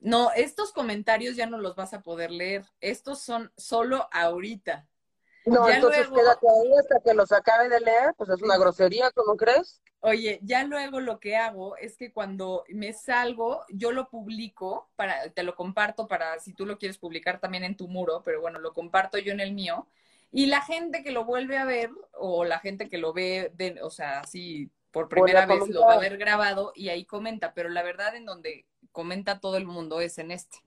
[0.00, 2.64] No, estos comentarios ya no los vas a poder leer.
[2.80, 4.86] Estos son solo ahorita.
[5.46, 8.56] No, Ya entonces luego- quédate ahí hasta que los acabe de leer, pues es una
[8.58, 9.80] grosería, ¿cómo crees?
[10.02, 15.28] Oye, ya luego lo que hago es que cuando me salgo, yo lo publico, para,
[15.30, 18.58] te lo comparto para si tú lo quieres publicar también en tu muro, pero bueno,
[18.58, 19.86] lo comparto yo en el mío.
[20.32, 23.82] Y la gente que lo vuelve a ver, o la gente que lo ve, de,
[23.82, 27.52] o sea, así por primera a vez lo va a ver grabado y ahí comenta,
[27.52, 30.58] pero la verdad en donde comenta todo el mundo es en este.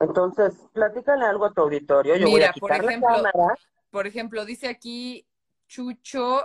[0.00, 2.16] Entonces, platícale algo a tu auditorio.
[2.16, 3.58] Yo voy Mira, a por quitar ejemplo, la cámara.
[3.90, 5.26] Por ejemplo, dice aquí
[5.68, 6.42] Chucho,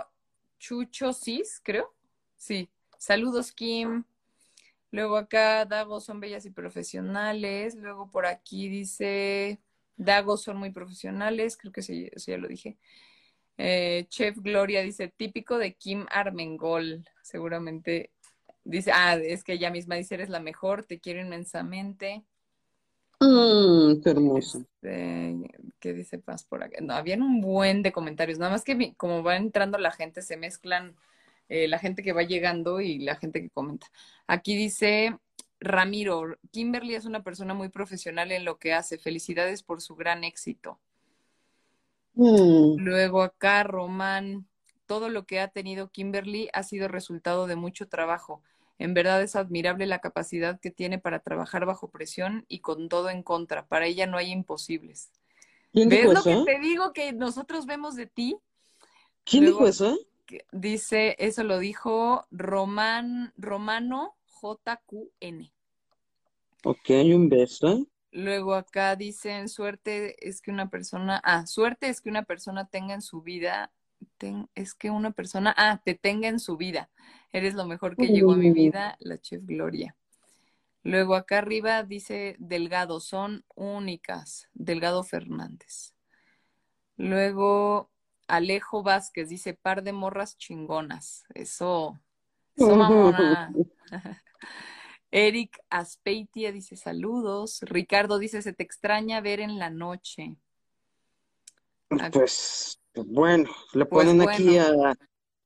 [0.58, 1.94] Chucho Cis, creo.
[2.36, 2.68] Sí.
[2.98, 4.04] Saludos, Kim.
[4.90, 7.74] Luego acá, Dago son bellas y profesionales.
[7.74, 9.60] Luego por aquí dice,
[9.96, 11.56] Dago son muy profesionales.
[11.56, 12.78] Creo que sí, eso ya lo dije.
[13.58, 17.04] Eh, Chef Gloria dice, típico de Kim Armengol.
[17.22, 18.12] Seguramente
[18.64, 22.24] dice, ah, es que ella misma dice, eres la mejor, te quiero inmensamente.
[23.20, 24.58] Mmm, qué hermoso.
[24.58, 25.36] Este,
[25.80, 26.78] ¿qué dice Paz por acá?
[26.82, 30.22] No, habían un buen de comentarios, nada más que mi- como va entrando la gente,
[30.22, 30.94] se mezclan
[31.48, 33.86] eh, la gente que va llegando y la gente que comenta.
[34.26, 35.16] Aquí dice
[35.60, 38.98] Ramiro, Kimberly es una persona muy profesional en lo que hace.
[38.98, 40.78] Felicidades por su gran éxito.
[42.14, 44.46] Mm, Luego acá Román,
[44.86, 48.42] todo lo que ha tenido Kimberly ha sido resultado de mucho trabajo.
[48.78, 53.08] En verdad es admirable la capacidad que tiene para trabajar bajo presión y con todo
[53.10, 53.66] en contra.
[53.66, 55.10] Para ella no hay imposibles.
[55.72, 56.44] ¿Quién ¿Ves dijo lo eso?
[56.44, 58.36] que te digo que nosotros vemos de ti?
[59.24, 59.98] ¿Quién Luego- dijo eso?
[60.50, 65.52] Dice, eso lo dijo Román, Romano JQN.
[66.64, 67.86] Ok, un beso.
[68.10, 72.94] Luego acá dicen, suerte es que una persona, ah, suerte es que una persona tenga
[72.94, 73.72] en su vida,
[74.18, 76.90] ten- es que una persona, ah, te tenga en su vida.
[77.32, 79.96] Eres lo mejor que llegó a mi vida, la chef Gloria.
[80.82, 85.94] Luego acá arriba dice Delgado, son únicas, Delgado Fernández.
[86.96, 87.90] Luego
[88.28, 91.24] Alejo Vázquez dice, par de morras chingonas.
[91.34, 92.00] Eso,
[92.56, 93.52] eso mamona.
[95.10, 97.60] Eric Aspeitia dice saludos.
[97.62, 100.36] Ricardo dice, se te extraña ver en la noche.
[102.12, 104.94] Pues, bueno, le Pues ponen aquí a,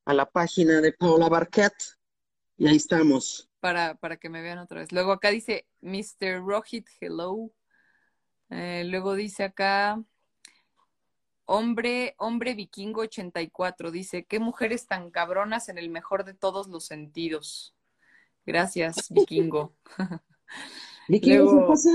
[0.04, 1.72] a la página de Paula Barquet
[2.56, 3.48] y ahí estamos.
[3.60, 4.90] Para, para que me vean otra vez.
[4.92, 6.40] Luego acá dice Mr.
[6.42, 7.50] Rohit, hello.
[8.48, 10.02] Eh, luego dice acá,
[11.44, 16.86] hombre, hombre vikingo 84, dice, qué mujeres tan cabronas en el mejor de todos los
[16.86, 17.74] sentidos.
[18.46, 19.76] Gracias, vikingo.
[21.08, 21.90] Luego- ¿qué pasa?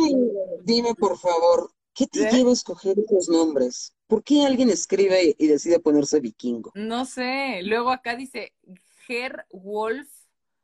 [0.63, 2.31] Dime, por favor, ¿qué te ¿Eh?
[2.31, 3.94] lleva a escoger esos nombres?
[4.07, 6.71] ¿Por qué alguien escribe y decide ponerse vikingo?
[6.75, 7.61] No sé.
[7.63, 8.53] Luego acá dice
[9.07, 10.09] Ger Wolf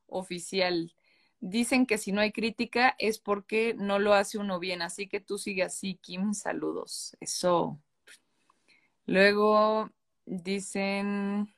[0.07, 0.93] oficial.
[1.39, 4.81] Dicen que si no hay crítica es porque no lo hace uno bien.
[4.83, 6.33] Así que tú sigue así, Kim.
[6.33, 7.17] Saludos.
[7.19, 7.79] Eso.
[9.05, 9.89] Luego
[10.25, 11.53] dicen.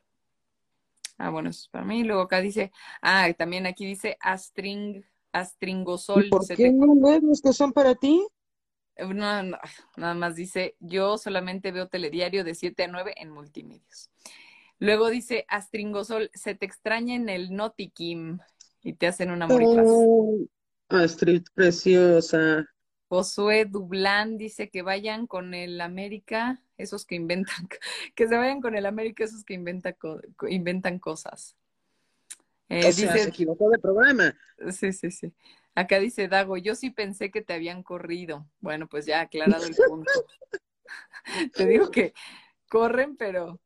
[1.17, 2.03] Ah, bueno, eso es para mí.
[2.03, 2.71] Luego acá dice.
[3.01, 6.25] Ah, también aquí dice Astring, Astringosol.
[6.27, 8.25] ¿Y por qué te- no lees que son para ti?
[8.95, 9.57] Eh, No, no,
[9.97, 14.09] nada más dice, yo solamente veo telediario de 7 a 9 en multimedios.
[14.79, 18.39] Luego dice, Astringosol, se te extraña en el Noti Kim
[18.83, 20.09] y te hacen un amor y paz.
[20.15, 20.45] Oh,
[20.89, 22.65] Astrid, preciosa.
[23.07, 27.67] Josué Dublán dice que vayan con el América, esos que inventan,
[28.15, 30.19] que se vayan con el América, esos que inventan, co-
[30.49, 31.55] inventan cosas.
[32.69, 34.33] Eh, O sea, se equivocó de programa.
[34.71, 35.33] sí, sí, sí.
[35.75, 38.47] Acá dice Dago, yo sí pensé que te habían corrido.
[38.59, 40.11] Bueno, pues ya aclarado el punto.
[41.55, 42.13] Te digo que
[42.69, 43.59] corren, pero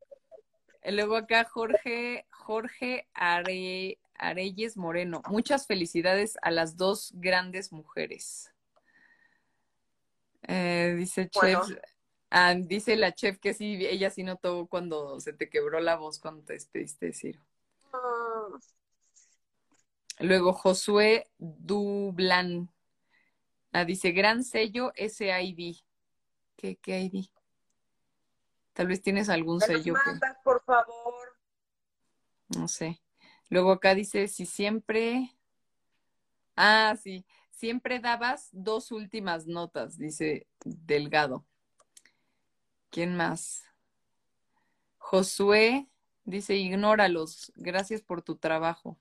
[0.81, 5.21] eh, luego acá Jorge, Jorge Are- Areyes Moreno.
[5.27, 8.53] Muchas felicidades a las dos grandes mujeres.
[10.43, 11.65] Eh, dice Bueno.
[11.65, 11.77] Chef,
[12.29, 16.19] ah, dice la chef que sí, ella sí notó cuando se te quebró la voz
[16.19, 17.41] cuando te despediste, Ciro.
[20.20, 22.72] Luego Josué Dublán.
[23.72, 25.78] Ah, dice, gran sello SID.
[26.55, 27.26] ¿Qué, qué ID?
[28.74, 31.38] Tal vez tienes algún ¿Me los sello que mandas, por favor?
[32.49, 33.01] no sé.
[33.49, 35.32] Luego acá dice, si siempre...
[36.55, 41.45] Ah, sí, siempre dabas dos últimas notas, dice Delgado.
[42.89, 43.63] ¿Quién más?
[44.97, 45.88] Josué
[46.24, 48.97] dice, ignóralos, gracias por tu trabajo.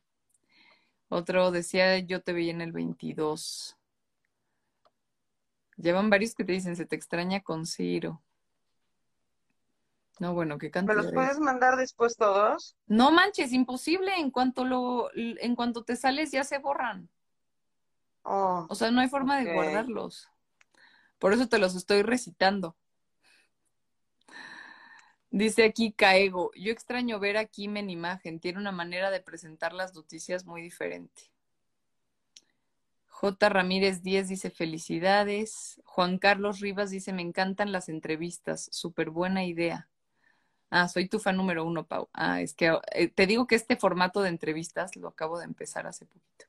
[1.09, 3.77] Otro decía, yo te veía en el 22.
[5.77, 8.23] Llevan varios que te dicen, se te extraña con Ciro.
[10.19, 10.97] No, bueno, qué cantidad.
[10.97, 12.75] ¿Me los puedes mandar después todos?
[12.87, 14.15] No manches, imposible.
[14.17, 17.11] En cuanto lo, en cuanto te sales ya se borran.
[18.23, 20.29] Oh, O sea, no hay forma de guardarlos.
[21.19, 22.77] Por eso te los estoy recitando.
[25.37, 29.75] Dice aquí Caego, yo extraño ver a Kim en imagen, tiene una manera de presentar
[29.75, 31.25] las noticias muy diferente.
[33.09, 33.51] J.
[33.51, 35.79] Ramírez 10 dice felicidades.
[35.85, 39.91] Juan Carlos Rivas dice me encantan las entrevistas, súper buena idea.
[40.71, 42.09] Ah, soy tu fan número uno, Pau.
[42.15, 45.87] Ah, es que eh, te digo que este formato de entrevistas lo acabo de empezar
[45.87, 46.47] hace poquito.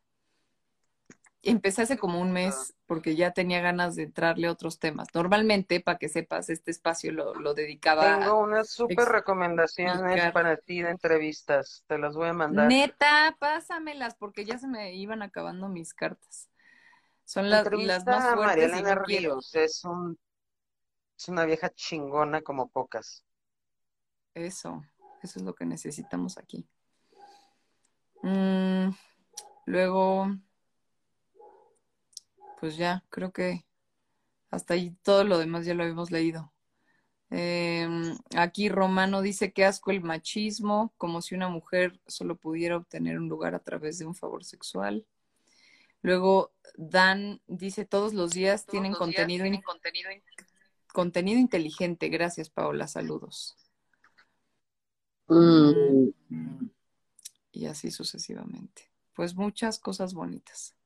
[1.50, 5.08] Empecé hace como un mes porque ya tenía ganas de entrarle a otros temas.
[5.14, 10.82] Normalmente, para que sepas, este espacio lo, lo dedicaba Tengo unas súper recomendaciones para ti
[10.82, 11.84] de entrevistas.
[11.88, 12.68] Te las voy a mandar.
[12.68, 16.50] Neta, pásamelas porque ya se me iban acabando mis cartas.
[17.24, 19.34] Son las, las más fuertes María y Elena no quiero.
[19.34, 19.56] Ríos.
[19.56, 20.18] Es un,
[21.18, 23.26] es una vieja chingona como pocas.
[24.34, 24.84] Eso,
[25.24, 26.68] eso es lo que necesitamos aquí.
[28.22, 28.90] Mm,
[29.66, 30.28] luego,
[32.60, 33.66] pues ya, creo que
[34.50, 36.54] hasta ahí todo lo demás ya lo habíamos leído.
[37.30, 37.88] Eh,
[38.38, 43.28] aquí Romano dice que asco el machismo, como si una mujer solo pudiera obtener un
[43.28, 45.06] lugar a través de un favor sexual.
[46.02, 49.64] Luego Dan dice todos los días tienen contenido, in-
[50.94, 52.08] contenido inteligente.
[52.08, 52.88] Gracias, Paola.
[52.88, 53.58] Saludos.
[55.28, 56.68] Mm,
[57.52, 58.90] Y así sucesivamente.
[59.14, 60.77] Pues muchas cosas bonitas.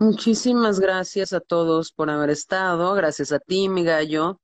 [0.00, 2.94] Muchísimas gracias a todos por haber estado.
[2.94, 4.40] Gracias a ti, mi gallo.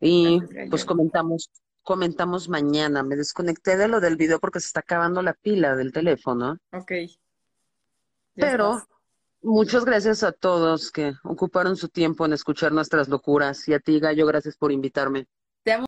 [0.00, 0.70] Y Gracias, gallo.
[0.70, 1.50] pues comentamos,
[1.82, 3.02] comentamos mañana.
[3.02, 6.56] Me desconecté de lo del video porque se está acabando la pila del teléfono.
[6.72, 6.92] Ok.
[6.92, 8.88] Ya Pero estás.
[9.42, 13.68] muchas gracias a todos que ocuparon su tiempo en escuchar nuestras locuras.
[13.68, 15.26] Y a ti, gallo, gracias por invitarme.